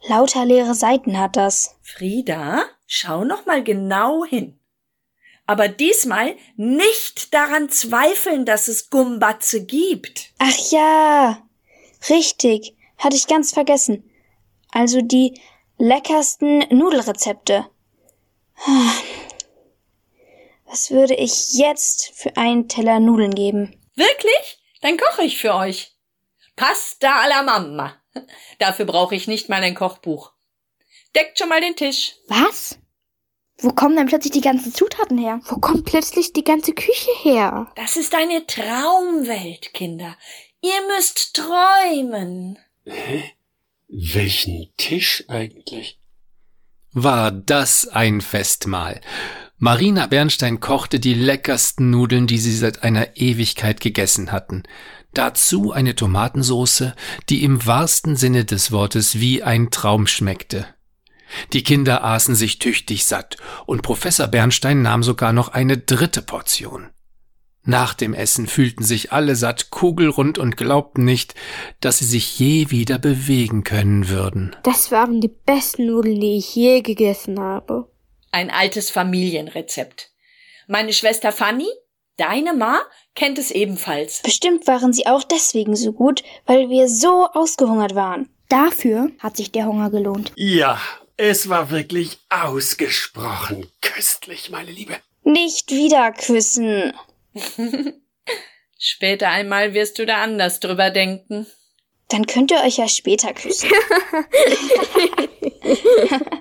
Lauter 0.07 0.45
leere 0.45 0.75
Seiten 0.75 1.19
hat 1.19 1.35
das. 1.35 1.75
Frieda, 1.81 2.65
schau 2.85 3.23
noch 3.23 3.45
mal 3.45 3.63
genau 3.63 4.23
hin. 4.23 4.59
Aber 5.47 5.69
diesmal 5.69 6.35
nicht 6.57 7.33
daran 7.33 7.69
zweifeln, 7.69 8.45
dass 8.45 8.67
es 8.67 8.89
Gumbatze 8.89 9.65
gibt. 9.65 10.31
Ach 10.37 10.57
ja, 10.71 11.41
richtig, 12.09 12.75
hatte 12.97 13.15
ich 13.15 13.27
ganz 13.27 13.53
vergessen. 13.53 14.03
Also 14.71 15.01
die 15.01 15.39
leckersten 15.77 16.59
Nudelrezepte. 16.69 17.65
Was 20.65 20.91
würde 20.91 21.15
ich 21.15 21.53
jetzt 21.53 22.11
für 22.13 22.35
einen 22.35 22.67
Teller 22.67 22.99
Nudeln 22.99 23.33
geben? 23.33 23.79
Wirklich? 23.95 24.59
Dann 24.81 24.97
koche 24.97 25.23
ich 25.23 25.37
für 25.37 25.55
euch. 25.55 25.93
Pasta 26.57 27.21
alla 27.21 27.41
Mamma. 27.43 27.95
Dafür 28.59 28.83
brauche 28.85 29.15
ich 29.15 29.27
nicht 29.27 29.47
mal 29.47 29.63
ein 29.63 29.75
Kochbuch. 29.75 30.33
Deckt 31.15 31.39
schon 31.39 31.47
mal 31.47 31.61
den 31.61 31.77
Tisch. 31.77 32.15
Was? 32.27 32.77
Wo 33.59 33.71
kommen 33.71 33.95
denn 33.95 34.07
plötzlich 34.07 34.33
die 34.33 34.41
ganzen 34.41 34.73
Zutaten 34.73 35.17
her? 35.17 35.39
Wo 35.45 35.55
kommt 35.55 35.85
plötzlich 35.85 36.31
die 36.33 36.43
ganze 36.43 36.73
Küche 36.73 37.11
her? 37.21 37.71
Das 37.75 37.97
ist 37.97 38.13
eine 38.13 38.45
Traumwelt, 38.45 39.73
Kinder. 39.73 40.15
Ihr 40.61 40.95
müsst 40.95 41.33
träumen. 41.33 42.59
Hä? 42.85 43.31
Welchen 43.87 44.69
Tisch 44.77 45.23
eigentlich? 45.27 45.99
War 46.91 47.31
das 47.31 47.87
ein 47.87 48.21
Festmahl. 48.21 49.01
Marina 49.57 50.05
Bernstein 50.05 50.59
kochte 50.59 50.99
die 50.99 51.15
leckersten 51.15 51.89
Nudeln, 51.89 52.27
die 52.27 52.37
sie 52.37 52.55
seit 52.55 52.83
einer 52.83 53.17
Ewigkeit 53.17 53.81
gegessen 53.81 54.31
hatten. 54.31 54.63
Dazu 55.13 55.71
eine 55.71 55.95
Tomatensoße, 55.95 56.95
die 57.29 57.43
im 57.43 57.65
wahrsten 57.65 58.15
Sinne 58.15 58.45
des 58.45 58.71
Wortes 58.71 59.19
wie 59.19 59.41
ein 59.41 59.71
Traum 59.71 60.05
schmeckte. 60.05 60.67
Die 61.53 61.63
Kinder 61.63 62.03
aßen 62.03 62.35
sich 62.35 62.59
tüchtig 62.59 63.05
satt, 63.05 63.37
und 63.65 63.81
Professor 63.81 64.27
Bernstein 64.27 64.81
nahm 64.81 65.03
sogar 65.03 65.33
noch 65.33 65.49
eine 65.49 65.77
dritte 65.77 66.21
Portion. 66.21 66.89
Nach 67.69 67.93
dem 67.93 68.13
Essen 68.13 68.47
fühlten 68.47 68.85
sich 68.85 69.11
alle 69.11 69.35
satt, 69.35 69.71
kugelrund 69.71 70.37
und 70.37 70.55
glaubten 70.55 71.03
nicht, 71.03 71.35
dass 71.81 71.99
sie 71.99 72.05
sich 72.05 72.39
je 72.39 72.71
wieder 72.71 72.97
bewegen 72.97 73.65
können 73.65 74.07
würden. 74.07 74.55
Das 74.63 74.89
waren 74.89 75.19
die 75.19 75.27
besten 75.27 75.87
Nudeln, 75.87 76.21
die 76.21 76.37
ich 76.37 76.55
je 76.55 76.81
gegessen 76.81 77.41
habe. 77.41 77.91
Ein 78.31 78.51
altes 78.51 78.89
Familienrezept. 78.89 80.11
Meine 80.67 80.93
Schwester 80.93 81.33
Fanny, 81.33 81.67
deine 82.15 82.53
Ma, 82.53 82.79
kennt 83.15 83.37
es 83.37 83.51
ebenfalls. 83.51 84.21
Bestimmt 84.21 84.65
waren 84.65 84.93
sie 84.93 85.05
auch 85.05 85.23
deswegen 85.23 85.75
so 85.75 85.91
gut, 85.91 86.23
weil 86.45 86.69
wir 86.69 86.87
so 86.87 87.27
ausgehungert 87.33 87.95
waren. 87.95 88.29
Dafür 88.47 89.11
hat 89.19 89.35
sich 89.35 89.51
der 89.51 89.65
Hunger 89.65 89.89
gelohnt. 89.89 90.31
Ja, 90.37 90.79
es 91.17 91.49
war 91.49 91.71
wirklich 91.71 92.19
ausgesprochen 92.29 93.69
köstlich, 93.81 94.49
meine 94.51 94.71
Liebe. 94.71 94.95
Nicht 95.23 95.71
wieder 95.71 96.11
küssen. 96.11 96.93
Später 98.79 99.29
einmal 99.29 99.73
wirst 99.73 99.97
du 99.99 100.05
da 100.05 100.21
anders 100.21 100.59
drüber 100.59 100.91
denken. 100.91 101.47
Dann 102.09 102.27
könnt 102.27 102.51
ihr 102.51 102.61
euch 102.63 102.77
ja 102.77 102.87
später 102.87 103.33
küssen. 103.33 103.69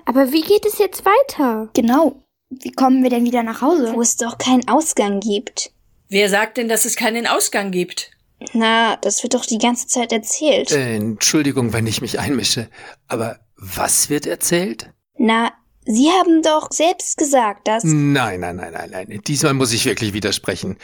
Aber 0.05 0.31
wie 0.31 0.43
geht 0.43 0.65
es 0.65 0.77
jetzt 0.77 1.03
weiter? 1.03 1.69
Genau. 1.73 2.23
Wie 2.49 2.71
kommen 2.71 3.03
wir 3.03 3.09
denn 3.09 3.25
wieder 3.25 3.43
nach 3.43 3.61
Hause? 3.61 3.93
Wo 3.93 4.01
es 4.01 4.15
doch 4.15 4.37
keinen 4.37 4.65
Ausgang 4.69 5.19
gibt. 5.19 5.71
Wer 6.07 6.29
sagt 6.29 6.55
denn, 6.55 6.69
dass 6.69 6.85
es 6.85 6.95
keinen 6.95 7.27
Ausgang 7.27 7.71
gibt? 7.71 8.11
Na, 8.53 8.95
das 8.97 9.23
wird 9.23 9.33
doch 9.33 9.45
die 9.45 9.57
ganze 9.57 9.87
Zeit 9.87 10.13
erzählt. 10.13 10.71
Äh, 10.71 10.95
Entschuldigung, 10.95 11.73
wenn 11.73 11.87
ich 11.87 11.99
mich 12.01 12.17
einmische, 12.19 12.69
aber 13.07 13.39
was 13.57 14.09
wird 14.09 14.25
erzählt? 14.25 14.91
Na, 15.17 15.51
Sie 15.89 16.09
haben 16.11 16.41
doch 16.41 16.69
selbst 16.71 17.17
gesagt, 17.17 17.67
dass. 17.67 17.83
Nein, 17.85 18.41
nein, 18.41 18.57
nein, 18.57 18.73
nein, 18.73 18.89
nein. 18.91 19.21
Diesmal 19.25 19.53
muss 19.53 19.71
ich 19.71 19.85
wirklich 19.85 20.13
widersprechen. 20.13 20.77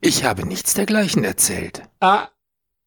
Ich 0.00 0.24
habe 0.24 0.44
nichts 0.44 0.74
dergleichen 0.74 1.22
erzählt. 1.22 1.82
Ah, 2.00 2.28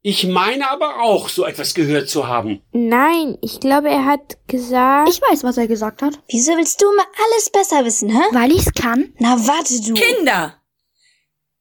ich 0.01 0.27
meine 0.27 0.69
aber 0.69 1.01
auch, 1.01 1.29
so 1.29 1.45
etwas 1.45 1.73
gehört 1.73 2.09
zu 2.09 2.27
haben. 2.27 2.61
Nein, 2.71 3.37
ich 3.41 3.59
glaube, 3.59 3.89
er 3.89 4.05
hat 4.05 4.37
gesagt. 4.47 5.09
Ich 5.09 5.21
weiß, 5.21 5.43
was 5.43 5.57
er 5.57 5.67
gesagt 5.67 6.01
hat. 6.01 6.19
Wieso 6.29 6.51
willst 6.55 6.81
du 6.81 6.91
immer 6.91 7.05
alles 7.25 7.49
besser 7.49 7.85
wissen, 7.85 8.09
hä? 8.09 8.21
Weil 8.31 8.51
ich's 8.51 8.73
kann. 8.73 9.13
Na, 9.17 9.37
warte 9.47 9.81
du. 9.81 9.93
Kinder! 9.93 10.61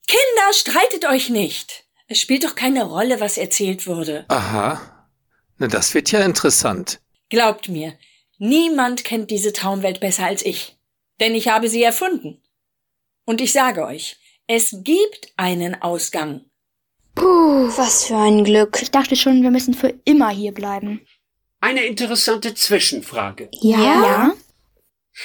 Kinder, 0.06 0.52
streitet 0.52 1.06
euch 1.06 1.30
nicht. 1.30 1.84
Es 2.08 2.20
spielt 2.20 2.44
doch 2.44 2.54
keine 2.54 2.84
Rolle, 2.84 3.20
was 3.20 3.38
erzählt 3.38 3.86
wurde. 3.86 4.24
Aha. 4.28 4.80
Na, 5.58 5.68
das 5.68 5.94
wird 5.94 6.12
ja 6.12 6.20
interessant. 6.20 7.00
Glaubt 7.28 7.68
mir, 7.68 7.94
niemand 8.38 9.04
kennt 9.04 9.30
diese 9.30 9.52
Traumwelt 9.52 10.00
besser 10.00 10.26
als 10.26 10.44
ich. 10.44 10.76
Denn 11.20 11.34
ich 11.34 11.48
habe 11.48 11.68
sie 11.68 11.82
erfunden. 11.82 12.42
Und 13.24 13.40
ich 13.40 13.52
sage 13.52 13.84
euch, 13.84 14.16
es 14.46 14.76
gibt 14.84 15.32
einen 15.36 15.80
Ausgang. 15.82 16.44
Puh, 17.14 17.68
was 17.76 18.04
für 18.06 18.16
ein 18.16 18.44
Glück. 18.44 18.78
Ich 18.80 18.90
dachte 18.90 19.16
schon, 19.16 19.42
wir 19.42 19.50
müssen 19.50 19.74
für 19.74 19.94
immer 20.04 20.28
hier 20.28 20.52
bleiben. 20.52 21.04
Eine 21.60 21.84
interessante 21.84 22.54
Zwischenfrage. 22.54 23.48
Ja? 23.52 23.78
Ja? 23.78 24.32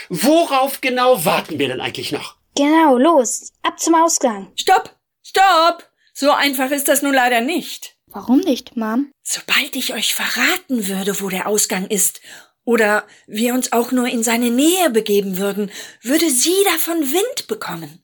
Worauf 0.09 0.81
genau 0.81 1.23
warten 1.25 1.59
wir 1.59 1.67
denn 1.67 1.81
eigentlich 1.81 2.11
noch? 2.11 2.37
Genau, 2.55 2.97
los. 2.97 3.51
Ab 3.61 3.79
zum 3.79 3.95
Ausgang. 3.95 4.51
Stopp! 4.55 4.95
Stopp! 5.21 5.89
So 6.13 6.31
einfach 6.31 6.71
ist 6.71 6.87
das 6.87 7.01
nun 7.01 7.13
leider 7.13 7.41
nicht. 7.41 7.97
Warum 8.11 8.39
nicht, 8.39 8.75
Mom? 8.75 9.11
Sobald 9.23 9.75
ich 9.75 9.93
euch 9.93 10.13
verraten 10.13 10.87
würde, 10.87 11.21
wo 11.21 11.29
der 11.29 11.47
Ausgang 11.47 11.87
ist, 11.87 12.21
oder 12.63 13.05
wir 13.27 13.53
uns 13.53 13.71
auch 13.71 13.91
nur 13.91 14.07
in 14.07 14.23
seine 14.23 14.51
Nähe 14.51 14.89
begeben 14.91 15.37
würden, 15.37 15.71
würde 16.01 16.29
sie 16.29 16.63
davon 16.65 16.99
Wind 17.01 17.47
bekommen. 17.47 18.03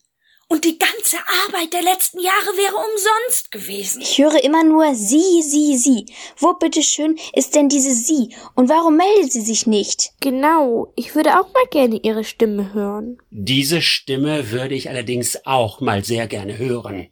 Und 0.50 0.64
die 0.64 0.80
ganze 0.80 1.18
Arbeit 1.46 1.74
der 1.74 1.82
letzten 1.82 2.22
Jahre 2.22 2.56
wäre 2.56 2.76
umsonst 2.76 3.52
gewesen. 3.52 4.02
Ich 4.02 4.18
höre 4.18 4.42
immer 4.42 4.64
nur 4.64 4.96
sie, 4.96 5.42
sie, 5.42 5.78
sie. 5.78 6.06
Wo 6.38 6.54
bitteschön 6.54 7.18
ist 7.34 7.54
denn 7.54 7.68
diese 7.68 7.94
sie? 7.94 8.34
Und 8.56 8.70
warum 8.70 8.96
meldet 8.96 9.34
sie 9.34 9.42
sich 9.42 9.68
nicht? 9.68 10.14
Genau, 10.22 10.94
ich 10.96 11.16
würde 11.16 11.38
auch 11.38 11.54
mal 11.54 11.66
gerne 11.70 12.00
ihre 12.02 12.24
Stimme 12.24 12.74
hören. 12.74 13.18
Diese 13.30 13.82
Stimme 13.82 14.50
würde 14.52 14.76
ich 14.76 14.90
allerdings 14.90 15.46
auch 15.46 15.82
mal 15.82 16.06
sehr 16.06 16.28
gerne 16.28 16.58
hören. 16.58 17.10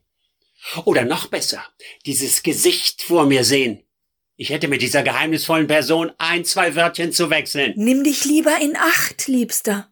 Oder 0.86 1.06
noch 1.06 1.28
besser, 1.28 1.64
dieses 2.06 2.44
Gesicht 2.44 3.02
vor 3.04 3.26
mir 3.26 3.44
sehen. 3.44 3.84
Ich 4.38 4.50
hätte 4.50 4.68
mit 4.68 4.82
dieser 4.82 5.04
geheimnisvollen 5.04 5.68
Person 5.68 6.12
ein, 6.18 6.44
zwei 6.44 6.76
Wörtchen 6.76 7.12
zu 7.14 7.30
wechseln. 7.30 7.74
Nimm 7.78 8.04
dich 8.04 8.26
lieber 8.26 8.58
in 8.62 8.76
Acht, 8.76 9.28
Liebster. 9.28 9.90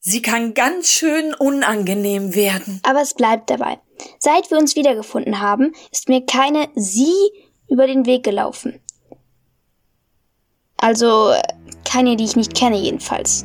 Sie 0.00 0.20
kann 0.20 0.54
ganz 0.54 0.90
schön 0.90 1.34
unangenehm 1.34 2.34
werden. 2.34 2.80
Aber 2.82 3.00
es 3.00 3.14
bleibt 3.14 3.50
dabei. 3.50 3.78
Seit 4.18 4.50
wir 4.50 4.58
uns 4.58 4.76
wiedergefunden 4.76 5.40
haben, 5.40 5.72
ist 5.90 6.08
mir 6.08 6.24
keine 6.26 6.68
sie 6.74 7.12
über 7.68 7.86
den 7.86 8.06
Weg 8.06 8.22
gelaufen. 8.22 8.80
Also 10.76 11.34
keine, 11.84 12.16
die 12.16 12.24
ich 12.24 12.36
nicht 12.36 12.54
kenne 12.54 12.78
jedenfalls. 12.78 13.44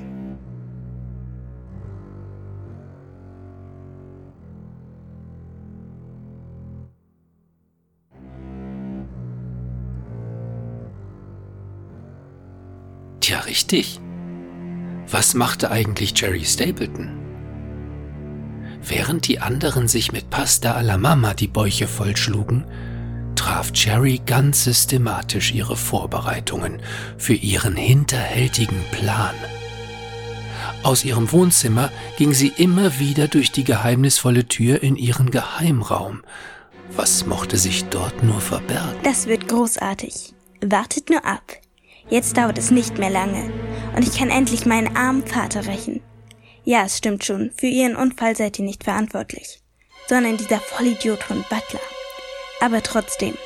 Richtig. 13.54 14.00
Was 15.12 15.36
machte 15.36 15.70
eigentlich 15.70 16.20
Jerry 16.20 16.44
Stapleton? 16.44 17.20
Während 18.82 19.28
die 19.28 19.40
anderen 19.40 19.88
sich 19.88 20.12
mit 20.12 20.32
Pasta 20.32 20.74
alla 20.74 20.98
Mama 20.98 21.36
die 21.36 21.48
Bäuche 21.48 21.88
vollschlugen, 21.88 22.66
traf 23.36 23.72
Jerry 23.76 24.20
ganz 24.26 24.64
systematisch 24.64 25.54
ihre 25.54 25.78
Vorbereitungen 25.78 26.82
für 27.20 27.36
ihren 27.36 27.76
hinterhältigen 27.76 28.82
Plan. 28.92 29.36
Aus 30.82 31.06
ihrem 31.06 31.32
Wohnzimmer 31.32 31.92
ging 32.18 32.34
sie 32.34 32.54
immer 32.58 32.98
wieder 32.98 33.28
durch 33.28 33.52
die 33.52 33.64
geheimnisvolle 33.64 34.48
Tür 34.48 34.82
in 34.82 34.96
ihren 34.96 35.30
Geheimraum. 35.30 36.24
Was 36.96 37.28
mochte 37.28 37.58
sich 37.58 37.86
dort 37.86 38.24
nur 38.24 38.42
verbergen? 38.42 39.00
Das 39.04 39.28
wird 39.28 39.48
großartig. 39.48 40.34
Wartet 40.62 41.12
nur 41.12 41.24
ab. 41.24 41.63
Jetzt 42.10 42.38
dauert 42.38 42.58
es 42.58 42.72
nicht 42.72 42.98
mehr 42.98 43.10
lange 43.10 43.52
und 43.96 44.08
ich 44.08 44.18
kann 44.18 44.30
endlich 44.30 44.66
meinen 44.66 44.96
armen 44.96 45.26
Vater 45.26 45.66
rächen. 45.68 46.02
Ja, 46.66 46.86
es 46.86 46.98
stimmt 46.98 47.24
schon, 47.24 47.52
für 47.58 47.68
Ihren 47.68 47.96
Unfall 47.96 48.36
seid 48.36 48.60
ihr 48.60 48.66
nicht 48.66 48.84
verantwortlich, 48.84 49.62
sondern 50.08 50.38
dieser 50.38 50.60
Vollidiot 50.60 51.24
von 51.24 51.44
Butler. 51.50 51.82
Aber 52.62 52.82
trotzdem, 52.82 53.38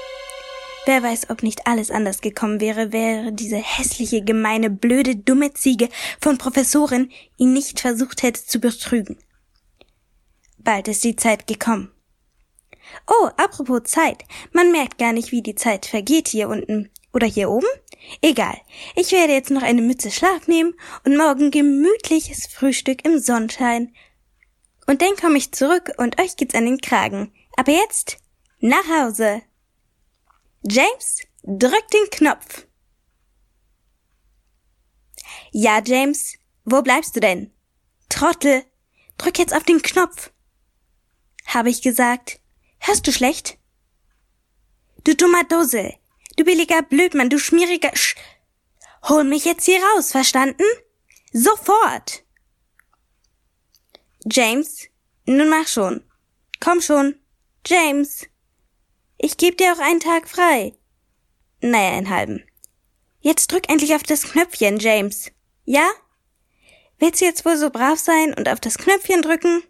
wer 0.85 1.01
weiß, 1.01 1.29
ob 1.29 1.43
nicht 1.43 1.65
alles 1.65 1.91
anders 1.91 2.21
gekommen 2.21 2.61
wäre, 2.61 2.91
wäre 2.91 3.31
diese 3.31 3.57
hässliche, 3.57 4.23
gemeine, 4.23 4.69
blöde, 4.69 5.15
dumme 5.15 5.53
Ziege 5.53 5.89
von 6.21 6.37
Professorin 6.37 7.11
ihn 7.37 7.53
nicht 7.53 7.79
versucht 7.79 8.21
hätte 8.21 8.45
zu 8.45 8.59
betrügen. 8.59 9.17
Bald 10.57 10.87
ist 10.87 11.03
die 11.03 11.15
Zeit 11.15 11.47
gekommen. 11.47 11.91
Oh, 13.07 13.29
apropos 13.37 13.83
Zeit. 13.83 14.23
Man 14.51 14.71
merkt 14.71 14.97
gar 14.97 15.13
nicht, 15.13 15.31
wie 15.31 15.41
die 15.41 15.55
Zeit 15.55 15.85
vergeht 15.85 16.27
hier 16.27 16.49
unten. 16.49 16.89
Oder 17.13 17.27
hier 17.27 17.49
oben? 17.49 17.67
Egal. 18.21 18.57
Ich 18.95 19.11
werde 19.11 19.33
jetzt 19.33 19.51
noch 19.51 19.63
eine 19.63 19.81
Mütze 19.81 20.11
Schlaf 20.11 20.47
nehmen 20.47 20.73
und 21.05 21.17
morgen 21.17 21.51
gemütliches 21.51 22.47
Frühstück 22.47 23.05
im 23.05 23.19
Sonnenschein. 23.19 23.93
Und 24.85 25.01
dann 25.01 25.15
komme 25.17 25.37
ich 25.37 25.51
zurück 25.51 25.91
und 25.97 26.19
euch 26.19 26.35
geht's 26.35 26.55
an 26.55 26.65
den 26.65 26.79
Kragen. 26.79 27.33
Aber 27.57 27.71
jetzt 27.71 28.17
nach 28.59 28.87
Hause. 28.87 29.41
James, 30.63 31.21
drück 31.43 31.87
den 31.93 32.09
Knopf. 32.11 32.65
Ja, 35.51 35.81
James, 35.83 36.37
wo 36.65 36.81
bleibst 36.81 37.15
du 37.15 37.19
denn? 37.19 37.51
Trottel, 38.09 38.63
drück 39.17 39.37
jetzt 39.37 39.53
auf 39.53 39.63
den 39.63 39.81
Knopf. 39.81 40.31
Habe 41.45 41.69
ich 41.69 41.81
gesagt. 41.81 42.39
Hörst 42.79 43.07
du 43.07 43.11
schlecht? 43.11 43.57
Du 45.03 45.15
dummer 45.15 45.43
Dussel, 45.45 45.95
Du 46.37 46.45
billiger 46.45 46.83
Blödmann, 46.83 47.29
du 47.29 47.39
schmieriger 47.39 47.95
Sch. 47.95 48.15
Hol 49.09 49.23
mich 49.23 49.43
jetzt 49.43 49.65
hier 49.65 49.81
raus, 49.83 50.11
verstanden? 50.11 50.63
Sofort! 51.33 52.23
James, 54.23 54.87
nun 55.25 55.49
mach 55.49 55.67
schon. 55.67 56.03
Komm 56.59 56.79
schon. 56.81 57.19
James. 57.65 58.27
Ich 59.17 59.37
geb 59.37 59.57
dir 59.57 59.73
auch 59.73 59.79
einen 59.79 59.99
Tag 59.99 60.29
frei. 60.29 60.75
Naja, 61.61 61.97
einen 61.97 62.09
halben. 62.09 62.43
Jetzt 63.19 63.51
drück 63.51 63.67
endlich 63.67 63.95
auf 63.95 64.03
das 64.03 64.23
Knöpfchen, 64.23 64.77
James. 64.77 65.31
Ja? 65.65 65.89
Willst 66.99 67.19
du 67.19 67.25
jetzt 67.25 67.45
wohl 67.45 67.57
so 67.57 67.71
brav 67.71 67.97
sein 67.99 68.33
und 68.35 68.47
auf 68.47 68.59
das 68.59 68.77
Knöpfchen 68.77 69.23
drücken? 69.23 69.63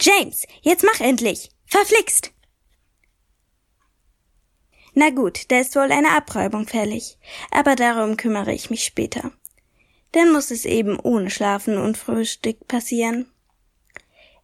James, 0.00 0.46
jetzt 0.62 0.84
mach 0.84 1.00
endlich. 1.00 1.50
Verflixt. 1.66 2.32
Na 5.00 5.10
gut, 5.10 5.52
da 5.52 5.60
ist 5.60 5.76
wohl 5.76 5.92
eine 5.92 6.10
Abräubung 6.16 6.66
fällig, 6.66 7.18
aber 7.52 7.76
darum 7.76 8.16
kümmere 8.16 8.52
ich 8.52 8.68
mich 8.68 8.82
später. 8.82 9.30
Dann 10.10 10.32
muss 10.32 10.50
es 10.50 10.64
eben 10.64 10.98
ohne 10.98 11.30
Schlafen 11.30 11.78
und 11.78 11.96
Frühstück 11.96 12.66
passieren. 12.66 13.26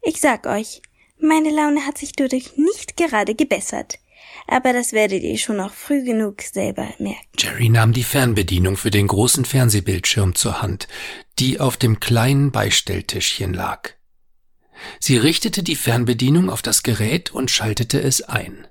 Ich 0.00 0.20
sag 0.20 0.46
euch, 0.46 0.80
meine 1.18 1.50
Laune 1.50 1.84
hat 1.84 1.98
sich 1.98 2.12
dadurch 2.12 2.56
nicht 2.56 2.96
gerade 2.96 3.34
gebessert. 3.34 3.98
Aber 4.46 4.72
das 4.72 4.92
werdet 4.92 5.24
ihr 5.24 5.38
schon 5.38 5.56
noch 5.56 5.74
früh 5.74 6.04
genug 6.04 6.40
selber 6.42 6.86
merken. 7.00 7.26
Jerry 7.36 7.68
nahm 7.68 7.92
die 7.92 8.04
Fernbedienung 8.04 8.76
für 8.76 8.92
den 8.92 9.08
großen 9.08 9.44
Fernsehbildschirm 9.44 10.36
zur 10.36 10.62
Hand, 10.62 10.86
die 11.40 11.58
auf 11.58 11.76
dem 11.76 11.98
kleinen 11.98 12.52
Beistelltischchen 12.52 13.54
lag. 13.54 13.90
Sie 15.00 15.16
richtete 15.16 15.64
die 15.64 15.74
Fernbedienung 15.74 16.48
auf 16.48 16.62
das 16.62 16.84
Gerät 16.84 17.32
und 17.32 17.50
schaltete 17.50 18.00
es 18.00 18.22
ein. 18.22 18.68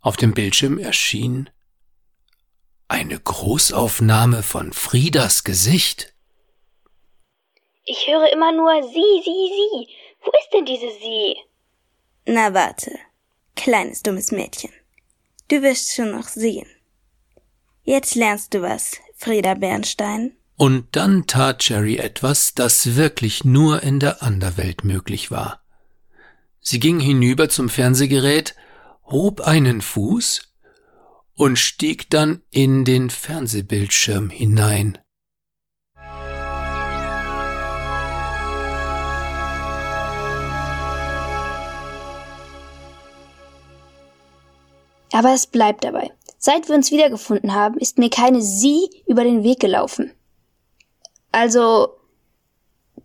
Auf 0.00 0.16
dem 0.16 0.32
Bildschirm 0.32 0.78
erschien 0.78 1.50
eine 2.88 3.20
Großaufnahme 3.20 4.42
von 4.42 4.72
Friedas 4.72 5.44
Gesicht. 5.44 6.12
Ich 7.84 8.06
höre 8.06 8.32
immer 8.32 8.52
nur 8.52 8.82
sie, 8.82 9.22
sie, 9.24 9.24
sie. 9.24 9.88
Wo 10.22 10.30
ist 10.38 10.50
denn 10.52 10.64
diese 10.64 10.90
sie? 11.00 11.36
Na 12.26 12.52
warte, 12.52 12.92
kleines 13.56 14.02
dummes 14.02 14.32
Mädchen. 14.32 14.70
Du 15.48 15.62
wirst 15.62 15.94
schon 15.94 16.12
noch 16.12 16.28
sehen. 16.28 16.66
Jetzt 17.84 18.14
lernst 18.14 18.54
du 18.54 18.62
was, 18.62 18.96
Frieda 19.16 19.54
Bernstein. 19.54 20.36
Und 20.56 20.94
dann 20.96 21.26
tat 21.26 21.68
Jerry 21.68 21.96
etwas, 21.96 22.54
das 22.54 22.96
wirklich 22.96 23.44
nur 23.44 23.82
in 23.82 23.98
der 23.98 24.22
Anderwelt 24.22 24.84
möglich 24.84 25.30
war. 25.30 25.62
Sie 26.60 26.78
ging 26.78 27.00
hinüber 27.00 27.48
zum 27.48 27.68
Fernsehgerät 27.68 28.54
hob 29.10 29.40
einen 29.40 29.80
Fuß 29.80 30.42
und 31.34 31.58
stieg 31.58 32.10
dann 32.10 32.42
in 32.50 32.84
den 32.84 33.10
Fernsehbildschirm 33.10 34.30
hinein. 34.30 34.98
Aber 45.12 45.34
es 45.34 45.46
bleibt 45.46 45.84
dabei. 45.84 46.12
Seit 46.38 46.68
wir 46.68 46.74
uns 46.76 46.90
wiedergefunden 46.90 47.54
haben, 47.54 47.78
ist 47.78 47.98
mir 47.98 48.10
keine 48.10 48.40
sie 48.40 48.88
über 49.06 49.24
den 49.24 49.42
Weg 49.42 49.60
gelaufen. 49.60 50.12
Also 51.32 51.96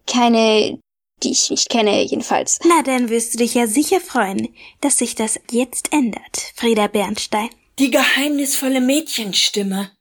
keine 0.08 0.80
die 1.23 1.32
ich 1.32 1.49
nicht 1.49 1.69
kenne, 1.69 2.04
jedenfalls. 2.04 2.60
Na, 2.63 2.84
dann 2.84 3.10
wirst 3.10 3.34
du 3.34 3.38
dich 3.38 3.54
ja 3.54 3.67
sicher 3.67 4.01
freuen, 4.01 4.54
dass 4.82 4.99
sich 4.99 5.15
das 5.15 5.39
jetzt 5.51 5.91
ändert, 5.91 6.54
Frieda 6.56 6.88
Bernstein. 6.88 7.49
Die 7.80 7.91
geheimnisvolle 7.91 8.82
Mädchenstimme. 8.82 9.91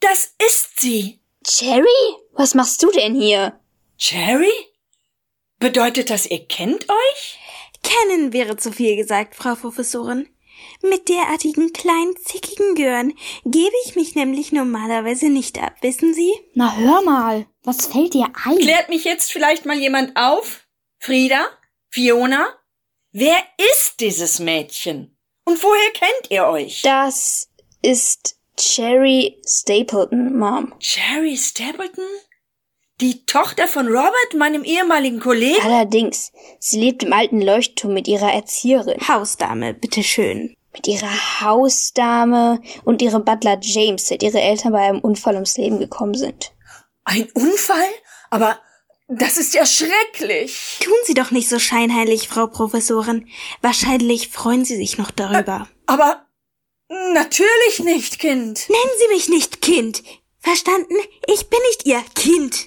Das 0.00 0.34
ist 0.46 0.80
sie. 0.80 1.20
Cherry? 1.46 1.86
Was 2.32 2.54
machst 2.54 2.82
du 2.82 2.90
denn 2.90 3.14
hier? 3.14 3.60
Cherry? 3.98 4.52
Bedeutet 5.58 6.10
das, 6.10 6.26
ihr 6.26 6.46
kennt 6.46 6.88
euch? 6.88 7.38
Kennen 7.82 8.32
wäre 8.32 8.56
zu 8.56 8.72
viel 8.72 8.96
gesagt, 8.96 9.34
Frau 9.34 9.54
Professorin. 9.54 10.28
Mit 10.82 11.08
derartigen 11.08 11.72
kleinen, 11.72 12.14
zickigen 12.24 12.74
Gören 12.74 13.14
gebe 13.44 13.74
ich 13.84 13.96
mich 13.96 14.14
nämlich 14.14 14.52
normalerweise 14.52 15.30
nicht 15.30 15.58
ab, 15.62 15.74
wissen 15.80 16.14
Sie? 16.14 16.32
Na 16.54 16.76
hör 16.76 17.02
mal, 17.02 17.46
was 17.62 17.86
fällt 17.86 18.14
dir 18.14 18.30
ein? 18.44 18.58
Klärt 18.58 18.88
mich 18.88 19.04
jetzt 19.04 19.32
vielleicht 19.32 19.66
mal 19.66 19.78
jemand 19.78 20.16
auf? 20.16 20.66
Frieda? 20.98 21.46
Fiona? 21.90 22.48
Wer 23.12 23.38
ist 23.72 24.00
dieses 24.00 24.40
Mädchen? 24.40 25.16
Und 25.44 25.62
woher 25.62 25.90
kennt 25.92 26.30
ihr 26.30 26.46
euch? 26.46 26.82
Das 26.82 27.48
ist 27.82 28.36
Cherry 28.56 29.40
Stapleton, 29.46 30.38
Mom. 30.38 30.74
Cherry 30.78 31.36
Stapleton? 31.36 32.04
Die 33.04 33.26
Tochter 33.26 33.68
von 33.68 33.86
Robert, 33.86 34.34
meinem 34.34 34.64
ehemaligen 34.64 35.20
Kollegen? 35.20 35.60
Allerdings, 35.62 36.32
sie 36.58 36.80
lebt 36.80 37.02
im 37.02 37.12
alten 37.12 37.42
Leuchtturm 37.42 37.92
mit 37.92 38.08
ihrer 38.08 38.32
Erzieherin, 38.32 38.96
Hausdame, 39.06 39.74
bitteschön. 39.74 40.54
mit 40.72 40.88
ihrer 40.88 41.42
Hausdame 41.42 42.62
und 42.86 43.02
ihrem 43.02 43.22
Butler 43.22 43.58
James, 43.60 44.08
seit 44.08 44.22
ihre 44.22 44.40
Eltern 44.40 44.72
bei 44.72 44.88
einem 44.88 45.00
Unfall 45.00 45.34
ums 45.34 45.58
Leben 45.58 45.78
gekommen 45.78 46.14
sind. 46.14 46.54
Ein 47.04 47.28
Unfall? 47.34 47.90
Aber 48.30 48.58
das 49.06 49.36
ist 49.36 49.52
ja 49.52 49.66
schrecklich. 49.66 50.78
Tun 50.82 50.94
Sie 51.04 51.12
doch 51.12 51.30
nicht 51.30 51.50
so 51.50 51.58
scheinheilig, 51.58 52.28
Frau 52.28 52.46
Professorin. 52.46 53.28
Wahrscheinlich 53.60 54.30
freuen 54.30 54.64
Sie 54.64 54.76
sich 54.76 54.96
noch 54.96 55.10
darüber. 55.10 55.68
Aber 55.84 56.24
natürlich 56.88 57.80
nicht, 57.80 58.18
Kind. 58.18 58.66
Nennen 58.70 58.98
Sie 58.98 59.14
mich 59.14 59.28
nicht 59.28 59.60
Kind. 59.60 60.02
Verstanden? 60.38 60.94
Ich 61.26 61.50
bin 61.50 61.60
nicht 61.68 61.84
Ihr 61.84 62.02
Kind. 62.14 62.66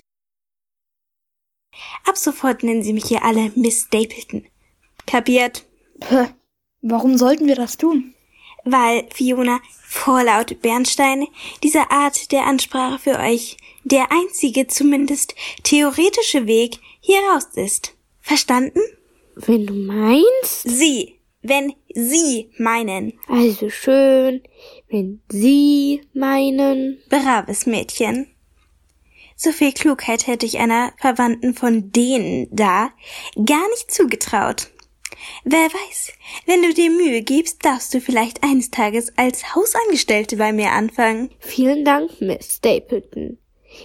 Ab 2.05 2.17
sofort 2.17 2.63
nennen 2.63 2.83
Sie 2.83 2.93
mich 2.93 3.05
hier 3.05 3.23
alle 3.23 3.51
Miss 3.55 3.83
Stapleton. 3.83 4.45
Kapiert? 5.05 5.65
Puh, 5.99 6.27
warum 6.81 7.17
sollten 7.17 7.47
wir 7.47 7.55
das 7.55 7.77
tun? 7.77 8.13
Weil, 8.65 9.07
Fiona, 9.13 9.59
vorlaut 9.81 10.61
Bernstein, 10.61 11.27
diese 11.63 11.89
Art 11.89 12.31
der 12.31 12.45
Ansprache 12.45 12.99
für 12.99 13.19
euch 13.19 13.57
der 13.85 14.11
einzige, 14.11 14.67
zumindest 14.67 15.35
theoretische 15.63 16.45
Weg 16.47 16.79
hier 16.99 17.19
raus 17.31 17.47
ist. 17.55 17.95
Verstanden? 18.19 18.81
Wenn 19.35 19.65
du 19.65 19.73
meinst, 19.73 20.63
Sie, 20.63 21.19
wenn 21.41 21.73
Sie 21.93 22.51
meinen. 22.57 23.13
also 23.27 23.69
schön, 23.69 24.41
wenn 24.89 25.21
Sie 25.29 26.01
meinen. 26.13 26.99
Braves 27.09 27.65
Mädchen. 27.65 28.27
So 29.39 29.51
viel 29.51 29.71
Klugheit 29.71 30.25
hätte 30.25 30.47
ich 30.47 30.57
einer 30.57 30.91
Verwandten 30.97 31.53
von 31.53 31.91
denen 31.91 32.47
da 32.51 32.89
gar 33.35 33.69
nicht 33.69 33.91
zugetraut. 33.91 34.71
Wer 35.43 35.67
weiß, 35.67 36.11
wenn 36.47 36.63
du 36.63 36.73
dir 36.73 36.89
Mühe 36.89 37.21
gibst, 37.21 37.63
darfst 37.63 37.93
du 37.93 38.01
vielleicht 38.01 38.43
eines 38.43 38.71
Tages 38.71 39.15
als 39.15 39.55
Hausangestellte 39.55 40.37
bei 40.37 40.51
mir 40.51 40.71
anfangen. 40.71 41.29
Vielen 41.39 41.85
Dank, 41.85 42.19
Miss 42.19 42.55
Stapleton. 42.55 43.37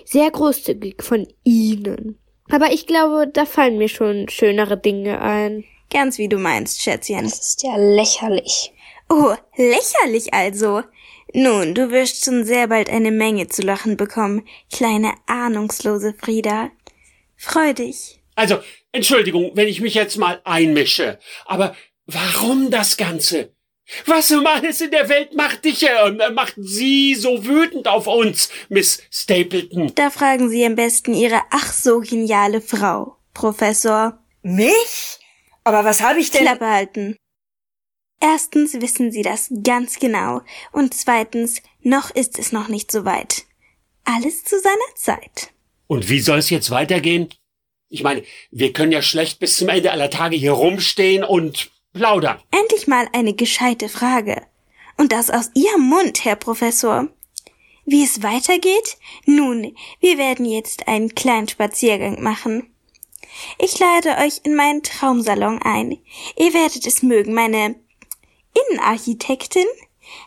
Sehr 0.07 0.31
großzügig 0.31 1.03
von 1.03 1.29
Ihnen. 1.45 2.19
Aber 2.51 2.73
ich 2.73 2.87
glaube, 2.87 3.29
da 3.29 3.45
fallen 3.45 3.77
mir 3.77 3.89
schon 3.89 4.31
schönere 4.31 4.79
Dinge 4.79 5.21
ein. 5.21 5.65
Ganz 5.91 6.17
wie 6.17 6.29
du 6.29 6.39
meinst, 6.39 6.81
Schätzchen. 6.81 7.25
Das 7.25 7.39
ist 7.39 7.63
ja 7.63 7.77
lächerlich. 7.77 8.73
Oh, 9.11 9.35
lächerlich 9.57 10.33
also. 10.33 10.83
Nun, 11.35 11.75
du 11.75 11.91
wirst 11.91 12.25
schon 12.25 12.45
sehr 12.45 12.69
bald 12.69 12.91
eine 12.91 13.11
Menge 13.11 13.49
zu 13.49 13.63
lachen 13.63 13.97
bekommen, 13.97 14.47
kleine 14.71 15.15
ahnungslose 15.27 16.15
Frieda. 16.15 16.71
Freu 17.37 17.73
dich. 17.73 18.21
Also, 18.35 18.59
Entschuldigung, 18.93 19.53
wenn 19.55 19.69
ich 19.69 19.81
mich 19.81 19.95
jetzt 19.95 20.17
mal 20.17 20.41
einmische. 20.45 21.19
Aber 21.47 21.75
warum 22.07 22.71
das 22.71 22.97
Ganze? 22.97 23.55
Was 24.07 24.31
um 24.31 24.47
alles 24.47 24.81
in 24.81 24.91
der 24.91 25.09
Welt 25.09 25.35
macht 25.35 25.65
dich 25.65 25.83
äh, 25.83 26.31
macht 26.31 26.55
Sie 26.57 27.15
so 27.15 27.45
wütend 27.45 27.89
auf 27.89 28.07
uns, 28.07 28.49
Miss 28.69 29.03
Stapleton? 29.11 29.93
Da 29.95 30.11
fragen 30.11 30.49
Sie 30.49 30.65
am 30.65 30.77
besten 30.77 31.15
Ihre 31.15 31.41
ach 31.51 31.73
so 31.73 32.01
geniale 32.01 32.61
Frau, 32.61 33.17
Professor. 33.35 34.19
Mich? 34.43 35.19
Aber 35.65 35.85
was 35.85 36.01
habe 36.01 36.21
ich 36.21 36.31
denn? 36.31 36.43
Klappe 36.43 36.67
halten. 36.67 37.17
Erstens 38.23 38.75
wissen 38.75 39.11
Sie 39.11 39.23
das 39.23 39.51
ganz 39.65 39.99
genau 39.99 40.43
und 40.71 40.95
zweitens, 40.95 41.61
noch 41.83 42.11
ist 42.11 42.39
es 42.39 42.53
noch 42.53 42.69
nicht 42.69 42.93
so 42.93 43.05
weit. 43.05 43.47
Alles 44.05 44.45
zu 44.45 44.61
seiner 44.61 44.95
Zeit. 44.95 45.51
Und 45.89 46.09
wie 46.09 46.21
soll 46.21 46.39
es 46.39 46.49
jetzt 46.49 46.71
weitergehen? 46.71 47.31
Ich 47.89 48.05
meine, 48.05 48.23
wir 48.53 48.73
können 48.73 48.93
ja 48.93 49.03
schlecht 49.03 49.41
bis 49.41 49.57
zum 49.57 49.69
Ende 49.69 49.91
aller 49.91 50.09
Tage 50.09 50.37
hier 50.37 50.53
rumstehen 50.53 51.25
und 51.25 51.73
plaudern. 51.95 52.41
Endlich 52.53 52.87
mal 52.87 53.09
eine 53.13 53.35
gescheite 53.35 53.89
Frage. 53.89 54.41
Und 54.97 55.11
das 55.11 55.29
aus 55.29 55.51
Ihrem 55.55 55.89
Mund, 55.89 56.25
Herr 56.25 56.37
Professor. 56.37 57.09
Wie 57.87 58.05
es 58.05 58.23
weitergeht? 58.23 58.99
Nun, 59.27 59.75
wir 59.99 60.17
werden 60.17 60.47
jetzt 60.47 60.87
einen 60.87 61.17
kleinen 61.17 61.49
Spaziergang 61.49 62.23
machen. 62.23 62.73
Ich 63.59 63.81
lade 63.81 64.17
euch 64.25 64.43
in 64.45 64.55
meinen 64.55 64.85
Traumsalon 64.85 65.61
ein. 65.63 65.99
Ihr 66.37 66.55
werdet 66.55 66.87
es 66.87 67.03
mögen, 67.03 67.35
meine 67.35 67.75
Innenarchitektin 68.55 69.67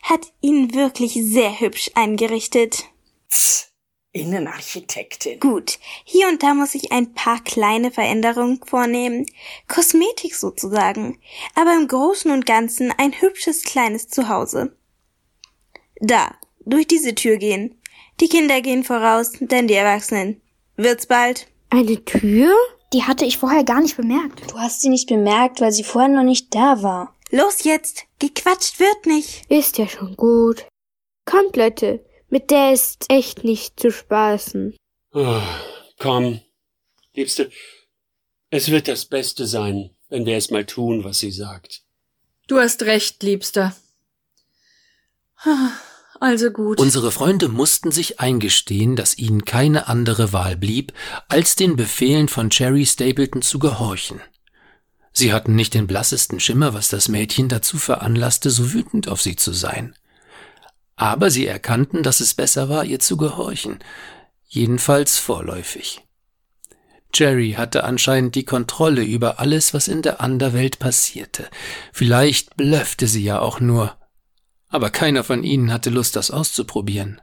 hat 0.04 0.32
ihn 0.42 0.74
wirklich 0.74 1.14
sehr 1.14 1.60
hübsch 1.60 1.92
eingerichtet. 1.96 2.86
Tss, 3.30 3.72
Innenarchitektin. 4.16 5.42
Gut, 5.42 5.78
hier 6.06 6.30
und 6.30 6.42
da 6.42 6.54
muss 6.54 6.74
ich 6.74 6.94
ein 6.94 7.14
paar 7.14 7.44
kleine 7.44 7.92
Veränderungen 7.92 8.62
vornehmen. 8.66 9.26
Kosmetik 9.68 10.36
sozusagen. 10.36 11.20
Aber 11.54 11.76
im 11.76 11.88
Großen 11.88 12.32
und 12.32 12.46
Ganzen 12.46 12.94
ein 12.98 13.12
hübsches 13.20 13.64
kleines 13.64 14.08
Zuhause. 14.08 14.78
Da, 16.00 16.34
durch 16.66 16.88
diese 16.88 17.14
Tür 17.14 17.36
gehen. 17.36 17.82
Die 18.22 18.30
Kinder 18.30 18.62
gehen 18.62 18.86
voraus, 18.86 19.34
denn 19.40 19.68
die 19.68 19.74
Erwachsenen. 19.74 20.42
Wird's 20.78 21.08
bald. 21.08 21.48
Eine 21.70 22.04
Tür? 22.06 22.56
Die 22.94 23.04
hatte 23.04 23.26
ich 23.26 23.38
vorher 23.38 23.66
gar 23.66 23.82
nicht 23.82 23.98
bemerkt. 23.98 24.50
Du 24.50 24.58
hast 24.58 24.80
sie 24.80 24.90
nicht 24.90 25.10
bemerkt, 25.10 25.60
weil 25.60 25.74
sie 25.74 25.84
vorher 25.84 26.10
noch 26.10 26.24
nicht 26.24 26.56
da 26.56 26.82
war. 26.82 27.14
Los 27.32 27.66
jetzt, 27.66 28.05
gequatscht 28.34 28.80
wird 28.80 29.06
nicht. 29.06 29.50
Ist 29.50 29.78
ja 29.78 29.88
schon 29.88 30.16
gut. 30.16 30.66
Kommt, 31.26 31.56
Leute, 31.56 32.04
mit 32.30 32.52
der 32.52 32.74
ist 32.74 33.06
echt 33.10 33.44
nicht 33.44 33.80
zu 33.80 33.92
spaßen. 33.92 34.76
Ah, 35.14 35.62
komm, 36.00 36.42
Liebste, 37.14 37.50
es 38.50 38.70
wird 38.70 38.88
das 38.88 39.06
Beste 39.06 39.48
sein, 39.48 39.92
wenn 40.10 40.26
wir 40.26 40.38
es 40.38 40.52
mal 40.52 40.66
tun, 40.66 41.04
was 41.04 41.20
sie 41.20 41.32
sagt. 41.32 41.84
Du 42.48 42.60
hast 42.60 42.84
recht, 42.84 43.24
Liebster. 43.24 43.76
Also 46.20 46.50
gut. 46.50 46.80
Unsere 46.80 47.12
Freunde 47.12 47.50
mussten 47.50 47.92
sich 47.92 48.20
eingestehen, 48.20 48.96
dass 48.96 49.18
ihnen 49.18 49.46
keine 49.46 49.88
andere 49.88 50.32
Wahl 50.32 50.56
blieb, 50.56 50.94
als 51.28 51.56
den 51.56 51.76
Befehlen 51.76 52.28
von 52.28 52.50
Cherry 52.50 52.86
Stapleton 52.86 53.42
zu 53.42 53.60
gehorchen. 53.60 54.22
Sie 55.17 55.32
hatten 55.32 55.56
nicht 55.56 55.73
den 55.73 55.88
blassesten 55.88 56.41
Schimmer, 56.41 56.73
was 56.73 56.89
das 56.89 57.08
Mädchen 57.08 57.47
dazu 57.47 57.78
veranlasste, 57.78 58.49
so 58.49 58.73
wütend 58.73 59.08
auf 59.08 59.21
sie 59.21 59.38
zu 59.38 59.54
sein. 59.54 59.95
Aber 60.97 61.32
sie 61.32 61.47
erkannten, 61.47 62.04
dass 62.04 62.19
es 62.19 62.34
besser 62.34 62.67
war, 62.67 62.84
ihr 62.84 62.99
zu 62.99 63.15
gehorchen, 63.15 63.80
jedenfalls 64.45 65.17
vorläufig. 65.17 66.01
Jerry 67.13 67.54
hatte 67.54 67.86
anscheinend 67.86 68.36
die 68.36 68.43
Kontrolle 68.43 69.04
über 69.04 69.39
alles, 69.39 69.73
was 69.73 69.88
in 69.88 70.01
der 70.01 70.19
Anderwelt 70.19 70.80
passierte. 70.80 71.47
Vielleicht 71.93 72.58
blöffte 72.58 73.08
sie 73.08 73.23
ja 73.23 73.39
auch 73.39 73.62
nur. 73.62 73.95
Aber 74.67 74.89
keiner 74.89 75.23
von 75.23 75.43
ihnen 75.43 75.71
hatte 75.71 75.91
Lust, 75.91 76.17
das 76.17 76.30
auszuprobieren. 76.30 77.21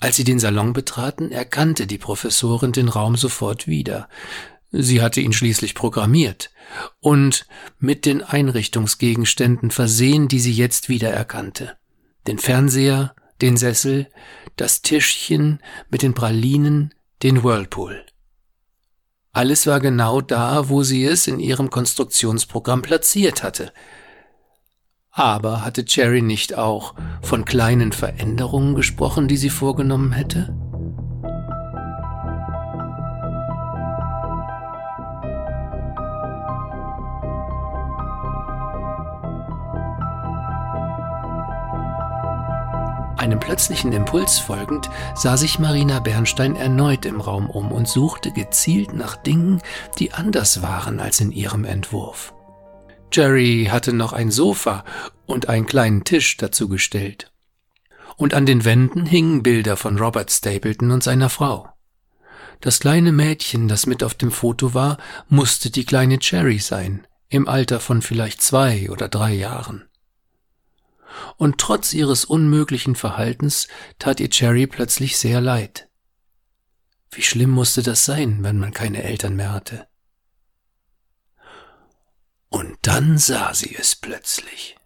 Als 0.00 0.16
sie 0.16 0.24
den 0.24 0.40
Salon 0.40 0.72
betraten, 0.72 1.30
erkannte 1.30 1.86
die 1.86 1.98
Professorin 1.98 2.72
den 2.72 2.88
Raum 2.88 3.16
sofort 3.16 3.68
wieder. 3.68 4.08
Sie 4.70 5.00
hatte 5.00 5.20
ihn 5.20 5.32
schließlich 5.32 5.74
programmiert 5.74 6.50
und 7.00 7.46
mit 7.78 8.04
den 8.04 8.22
Einrichtungsgegenständen 8.22 9.70
versehen, 9.70 10.28
die 10.28 10.40
sie 10.40 10.52
jetzt 10.52 10.88
wieder 10.88 11.10
erkannte. 11.10 11.76
Den 12.26 12.38
Fernseher, 12.38 13.14
den 13.40 13.56
Sessel, 13.56 14.08
das 14.56 14.82
Tischchen 14.82 15.60
mit 15.88 16.02
den 16.02 16.14
Pralinen, 16.14 16.92
den 17.22 17.42
Whirlpool. 17.42 18.04
Alles 19.32 19.66
war 19.66 19.80
genau 19.80 20.20
da, 20.20 20.68
wo 20.68 20.82
sie 20.82 21.04
es 21.04 21.26
in 21.26 21.38
ihrem 21.38 21.70
Konstruktionsprogramm 21.70 22.82
platziert 22.82 23.42
hatte. 23.42 23.72
Aber 25.10 25.64
hatte 25.64 25.84
Cherry 25.84 26.22
nicht 26.22 26.56
auch 26.56 26.94
von 27.22 27.44
kleinen 27.44 27.92
Veränderungen 27.92 28.74
gesprochen, 28.74 29.28
die 29.28 29.36
sie 29.36 29.50
vorgenommen 29.50 30.12
hätte? 30.12 30.54
Einem 43.28 43.40
plötzlichen 43.40 43.92
Impuls 43.92 44.38
folgend 44.38 44.88
sah 45.14 45.36
sich 45.36 45.58
Marina 45.58 46.00
Bernstein 46.00 46.56
erneut 46.56 47.04
im 47.04 47.20
Raum 47.20 47.50
um 47.50 47.72
und 47.72 47.86
suchte 47.86 48.32
gezielt 48.32 48.94
nach 48.94 49.16
Dingen, 49.16 49.60
die 49.98 50.14
anders 50.14 50.62
waren 50.62 50.98
als 50.98 51.20
in 51.20 51.30
ihrem 51.30 51.66
Entwurf. 51.66 52.32
Jerry 53.12 53.68
hatte 53.70 53.92
noch 53.92 54.14
ein 54.14 54.30
Sofa 54.30 54.82
und 55.26 55.50
einen 55.50 55.66
kleinen 55.66 56.04
Tisch 56.04 56.38
dazu 56.38 56.70
gestellt. 56.70 57.30
Und 58.16 58.32
an 58.32 58.46
den 58.46 58.64
Wänden 58.64 59.04
hingen 59.04 59.42
Bilder 59.42 59.76
von 59.76 59.98
Robert 59.98 60.30
Stapleton 60.30 60.90
und 60.90 61.02
seiner 61.02 61.28
Frau. 61.28 61.68
Das 62.62 62.80
kleine 62.80 63.12
Mädchen, 63.12 63.68
das 63.68 63.84
mit 63.84 64.02
auf 64.02 64.14
dem 64.14 64.30
Foto 64.30 64.72
war, 64.72 64.96
musste 65.28 65.68
die 65.68 65.84
kleine 65.84 66.18
Cherry 66.18 66.60
sein, 66.60 67.06
im 67.28 67.46
Alter 67.46 67.78
von 67.78 68.00
vielleicht 68.00 68.40
zwei 68.40 68.88
oder 68.88 69.10
drei 69.10 69.34
Jahren. 69.34 69.87
Und 71.36 71.58
trotz 71.58 71.92
ihres 71.92 72.24
unmöglichen 72.24 72.94
Verhaltens 72.94 73.68
tat 73.98 74.20
ihr 74.20 74.30
Cherry 74.30 74.66
plötzlich 74.66 75.16
sehr 75.16 75.40
leid. 75.40 75.88
Wie 77.10 77.22
schlimm 77.22 77.50
musste 77.50 77.82
das 77.82 78.04
sein, 78.04 78.42
wenn 78.42 78.58
man 78.58 78.72
keine 78.72 79.02
Eltern 79.02 79.36
mehr 79.36 79.52
hatte? 79.52 79.88
Und 82.48 82.78
dann 82.82 83.18
sah 83.18 83.54
sie 83.54 83.74
es 83.74 83.96
plötzlich. 83.96 84.76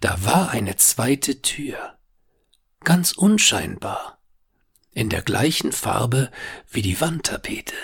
Da 0.00 0.24
war 0.24 0.50
eine 0.50 0.76
zweite 0.76 1.42
Tür, 1.42 1.98
ganz 2.84 3.12
unscheinbar, 3.12 4.22
in 4.92 5.08
der 5.10 5.22
gleichen 5.22 5.72
Farbe 5.72 6.30
wie 6.68 6.82
die 6.82 7.00
Wandtapete. 7.00 7.74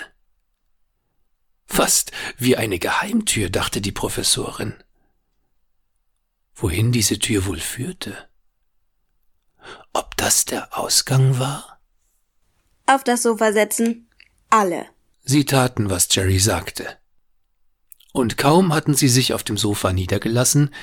Fast 1.65 2.11
wie 2.37 2.57
eine 2.57 2.79
Geheimtür, 2.79 3.49
dachte 3.49 3.81
die 3.81 3.91
Professorin. 3.91 4.75
Wohin 6.59 6.91
diese 6.91 7.19
Tür 7.19 7.45
wohl 7.45 7.59
führte? 7.59 8.17
Ob 9.93 10.17
das 10.17 10.45
der 10.45 10.75
Ausgang 10.75 11.37
war? 11.37 11.79
Auf 12.87 13.03
das 13.03 13.21
Sofa 13.23 13.53
setzen. 13.53 14.09
Alle. 14.49 14.87
Sie 15.23 15.45
taten, 15.45 15.91
was 15.91 16.07
Jerry 16.09 16.39
sagte. 16.39 16.97
Und 18.11 18.39
kaum 18.39 18.73
hatten 18.73 18.95
sie 18.95 19.07
sich 19.07 19.33
auf 19.33 19.43
dem 19.43 19.55
Sofa 19.57 19.93
niedergelassen, 19.93 20.73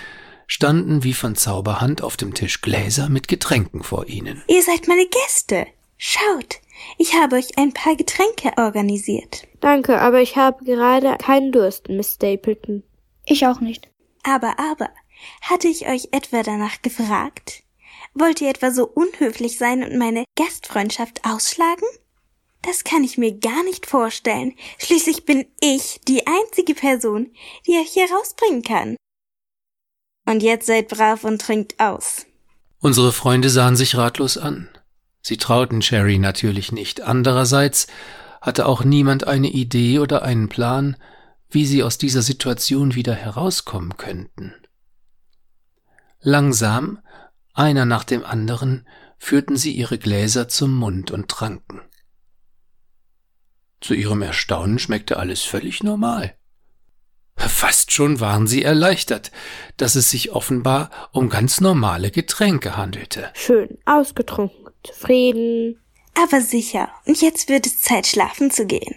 standen 0.46 1.02
wie 1.02 1.14
von 1.14 1.34
Zauberhand 1.34 2.02
auf 2.02 2.16
dem 2.16 2.34
Tisch 2.34 2.60
Gläser 2.60 3.08
mit 3.08 3.26
Getränken 3.26 3.82
vor 3.82 4.06
ihnen. 4.06 4.44
Ihr 4.46 4.62
seid 4.62 4.86
meine 4.86 5.08
Gäste. 5.08 5.66
Schaut, 5.96 6.60
ich 6.98 7.14
habe 7.14 7.34
euch 7.34 7.58
ein 7.58 7.72
paar 7.72 7.96
Getränke 7.96 8.52
organisiert. 8.58 9.48
Danke, 9.58 10.00
aber 10.00 10.20
ich 10.20 10.36
habe 10.36 10.64
gerade 10.64 11.16
keinen 11.18 11.50
Durst, 11.50 11.88
Miss 11.88 12.14
Stapleton. 12.14 12.84
Ich 13.24 13.44
auch 13.46 13.60
nicht. 13.60 13.88
Aber, 14.22 14.58
aber, 14.58 14.90
hatte 15.42 15.68
ich 15.68 15.86
euch 15.86 16.08
etwa 16.12 16.42
danach 16.42 16.82
gefragt? 16.82 17.62
Wollt 18.14 18.40
ihr 18.40 18.50
etwa 18.50 18.70
so 18.70 18.86
unhöflich 18.86 19.58
sein 19.58 19.82
und 19.82 19.98
meine 19.98 20.24
Gastfreundschaft 20.36 21.24
ausschlagen? 21.24 21.86
Das 22.62 22.84
kann 22.84 23.04
ich 23.04 23.18
mir 23.18 23.38
gar 23.38 23.62
nicht 23.64 23.86
vorstellen. 23.86 24.54
Schließlich 24.78 25.24
bin 25.24 25.46
ich 25.60 26.00
die 26.08 26.26
einzige 26.26 26.74
Person, 26.74 27.30
die 27.66 27.72
euch 27.72 27.92
hier 27.92 28.10
rausbringen 28.10 28.62
kann. 28.62 28.96
Und 30.26 30.42
jetzt 30.42 30.66
seid 30.66 30.88
brav 30.88 31.24
und 31.24 31.40
trinkt 31.40 31.78
aus. 31.78 32.24
Unsere 32.80 33.12
Freunde 33.12 33.50
sahen 33.50 33.76
sich 33.76 33.96
ratlos 33.96 34.38
an. 34.38 34.68
Sie 35.20 35.36
trauten 35.36 35.80
Cherry 35.80 36.18
natürlich 36.18 36.72
nicht. 36.72 37.02
Andererseits 37.02 37.86
hatte 38.40 38.66
auch 38.66 38.84
niemand 38.84 39.26
eine 39.26 39.48
Idee 39.48 39.98
oder 39.98 40.22
einen 40.22 40.48
Plan, 40.48 40.96
wie 41.50 41.66
sie 41.66 41.82
aus 41.82 41.98
dieser 41.98 42.22
Situation 42.22 42.94
wieder 42.94 43.14
herauskommen 43.14 43.96
könnten. 43.96 44.54
Langsam, 46.26 47.00
einer 47.52 47.84
nach 47.84 48.02
dem 48.02 48.24
anderen, 48.24 48.88
führten 49.18 49.58
sie 49.58 49.72
ihre 49.72 49.98
Gläser 49.98 50.48
zum 50.48 50.74
Mund 50.74 51.10
und 51.10 51.28
tranken. 51.28 51.82
Zu 53.82 53.92
ihrem 53.92 54.22
Erstaunen 54.22 54.78
schmeckte 54.78 55.18
alles 55.18 55.42
völlig 55.42 55.82
normal. 55.82 56.34
Fast 57.36 57.92
schon 57.92 58.20
waren 58.20 58.46
sie 58.46 58.62
erleichtert, 58.62 59.32
dass 59.76 59.96
es 59.96 60.08
sich 60.08 60.32
offenbar 60.32 60.90
um 61.12 61.28
ganz 61.28 61.60
normale 61.60 62.10
Getränke 62.10 62.78
handelte. 62.78 63.30
Schön, 63.34 63.76
ausgetrunken, 63.84 64.70
zufrieden. 64.82 65.78
Aber 66.14 66.40
sicher. 66.40 66.88
Und 67.04 67.20
jetzt 67.20 67.50
wird 67.50 67.66
es 67.66 67.82
Zeit, 67.82 68.06
schlafen 68.06 68.50
zu 68.50 68.64
gehen. 68.64 68.94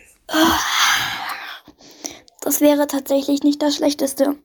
Das 2.39 2.61
wäre 2.61 2.87
tatsächlich 2.87 3.43
nicht 3.43 3.61
das 3.61 3.75
Schlechteste. 3.75 4.37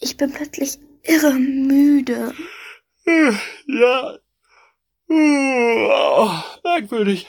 Ich 0.00 0.16
bin 0.16 0.32
plötzlich 0.32 0.78
irre 1.04 1.34
müde. 1.34 2.34
Ja. 3.66 4.18
Oh, 5.08 6.30
merkwürdig. 6.64 7.26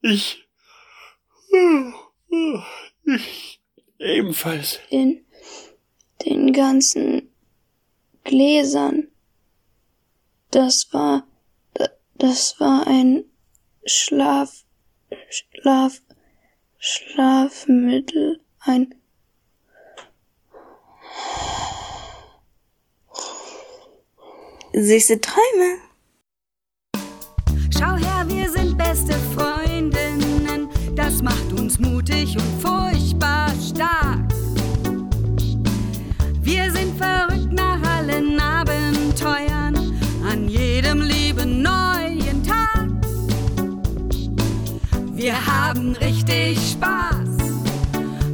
Ich. 0.00 0.46
Ich 3.04 3.60
ebenfalls. 3.98 4.80
In 4.90 5.24
den 6.24 6.52
ganzen 6.52 7.30
Gläsern. 8.24 9.08
Das 10.50 10.92
war, 10.92 11.26
das 12.14 12.60
war 12.60 12.86
ein 12.86 13.24
Schlaf, 13.84 14.64
Schlaf, 15.28 16.00
Schlafmittel, 16.78 18.40
ein 18.60 18.94
Süße 24.76 25.20
Träume. 25.20 25.78
Schau 27.70 27.94
her, 27.94 28.24
wir 28.26 28.50
sind 28.50 28.76
beste 28.76 29.14
Freundinnen. 29.36 30.68
Das 30.96 31.22
macht 31.22 31.52
uns 31.52 31.78
mutig 31.78 32.36
und 32.36 32.60
furchtbar 32.60 33.52
stark. 33.64 34.18
Wir 36.42 36.72
sind 36.72 36.98
verrückt 36.98 37.52
nach 37.52 37.80
allen 37.98 38.40
Abenteuern, 38.40 39.96
an 40.28 40.48
jedem 40.48 41.02
lieben 41.02 41.62
neuen 41.62 42.42
Tag. 42.42 42.88
Wir 45.12 45.34
haben 45.34 45.94
richtig 46.00 46.58
Spaß. 46.72 47.28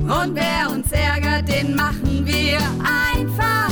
Und 0.01 0.35
wer 0.35 0.71
uns 0.71 0.91
ärgert, 0.91 1.47
den 1.49 1.77
machen 1.77 2.25
wir 2.25 2.59
einfach 2.83 3.70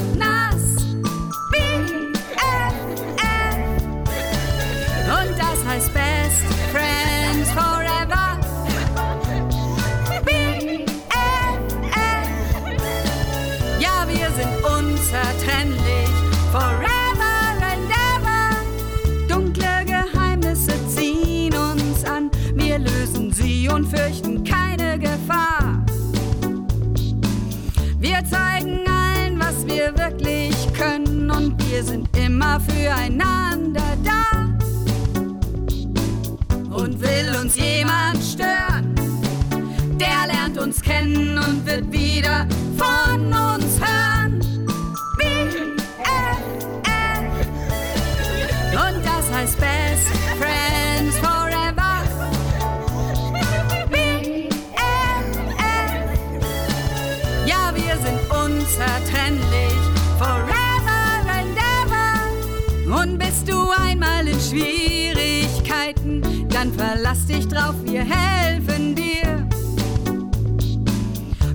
verlass 67.08 67.26
dich 67.26 67.48
drauf, 67.48 67.74
wir 67.84 68.04
helfen 68.04 68.94
dir. 68.94 69.46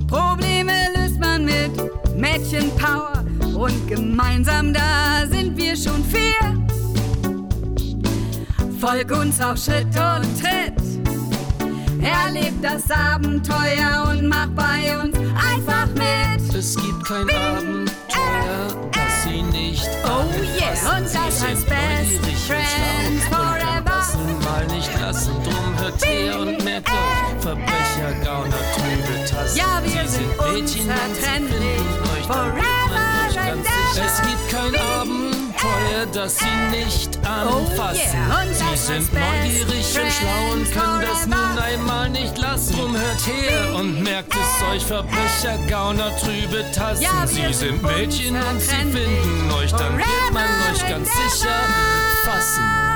Probleme 0.07 0.73
löst 0.95 1.19
man 1.19 1.45
mit 1.45 1.71
Mädchenpower 2.17 3.23
und 3.55 3.87
gemeinsam 3.87 4.73
da 4.73 5.25
sind 5.29 5.55
wir 5.57 5.75
schon 5.75 6.03
vier. 6.05 6.33
Folg 8.79 9.11
uns 9.11 9.39
auf 9.41 9.57
Schritt 9.57 9.87
und 9.87 10.41
Tritt. 10.41 10.73
Erleb 12.01 12.53
das 12.61 12.89
Abenteuer 12.91 14.09
und 14.09 14.27
mach 14.27 14.47
bei 14.49 14.99
uns 15.01 15.15
einfach 15.17 15.87
mit. 15.93 16.55
Es 16.55 16.75
gibt 16.75 17.05
kein 17.05 17.29
Abenteuer, 17.29 18.89
das 18.91 19.23
sie 19.23 19.41
nicht 19.41 19.89
Oh 20.03 20.25
yeah, 20.57 20.97
und 20.97 21.05
das 21.05 21.43
heißt 21.43 21.67
Best 21.67 22.23
Friends 22.47 23.42
mal 24.53 24.65
nicht 24.67 24.89
lassen, 25.01 25.31
drum 25.43 25.79
hört 25.79 26.05
her 26.05 26.39
und 26.39 26.63
merkt 26.63 26.89
euch, 26.89 27.41
Verbrecher, 27.41 28.13
Gauner, 28.23 28.63
Trübe, 28.75 29.25
Tassen. 29.25 29.57
Ja, 29.57 29.81
wir 29.83 30.07
Sie 30.07 30.17
sind 30.17 30.27
Mädchen 30.37 30.59
und 30.59 30.67
sie 30.67 30.81
unzertrennlich. 30.81 31.51
finden 31.51 32.09
euch 32.13 32.27
dann 32.27 32.51
Forever 32.51 33.01
and 33.25 33.35
ganz 33.35 33.67
sicher. 33.67 34.03
ever. 34.03 34.05
Es 34.05 34.21
gibt 34.21 34.49
kein 34.51 34.75
Abenteuer, 34.75 36.05
dass 36.13 36.37
sie 36.37 36.55
nicht 36.71 37.17
anfassen. 37.25 38.19
yeah. 38.19 38.41
Und 38.41 38.55
sie 38.55 38.63
das 38.71 38.87
sind 38.87 39.13
neugierig 39.13 39.99
und 39.99 40.11
schlau 40.13 40.53
und 40.53 40.71
können 40.71 41.01
das 41.01 41.25
nun 41.25 41.57
einmal 41.57 42.09
nicht 42.09 42.37
lassen. 42.37 42.77
Drum 42.77 42.95
hört 42.95 43.25
her 43.25 43.75
und 43.75 44.03
merkt 44.03 44.33
es 44.35 44.67
euch, 44.71 44.85
Verbrecher, 44.85 45.57
Gauner, 45.67 46.11
trübe 46.17 46.63
Tassen. 46.75 47.01
Ja, 47.03 47.25
sie 47.25 47.51
sind 47.53 47.81
Mädchen 47.81 48.35
und 48.35 48.61
sie 48.61 48.69
finden 48.69 49.51
euch, 49.51 49.71
dann 49.71 49.97
wird 49.97 50.31
man 50.31 50.45
euch 50.71 50.87
ganz 50.87 51.09
sicher 51.09 51.55
fassen. 52.23 52.92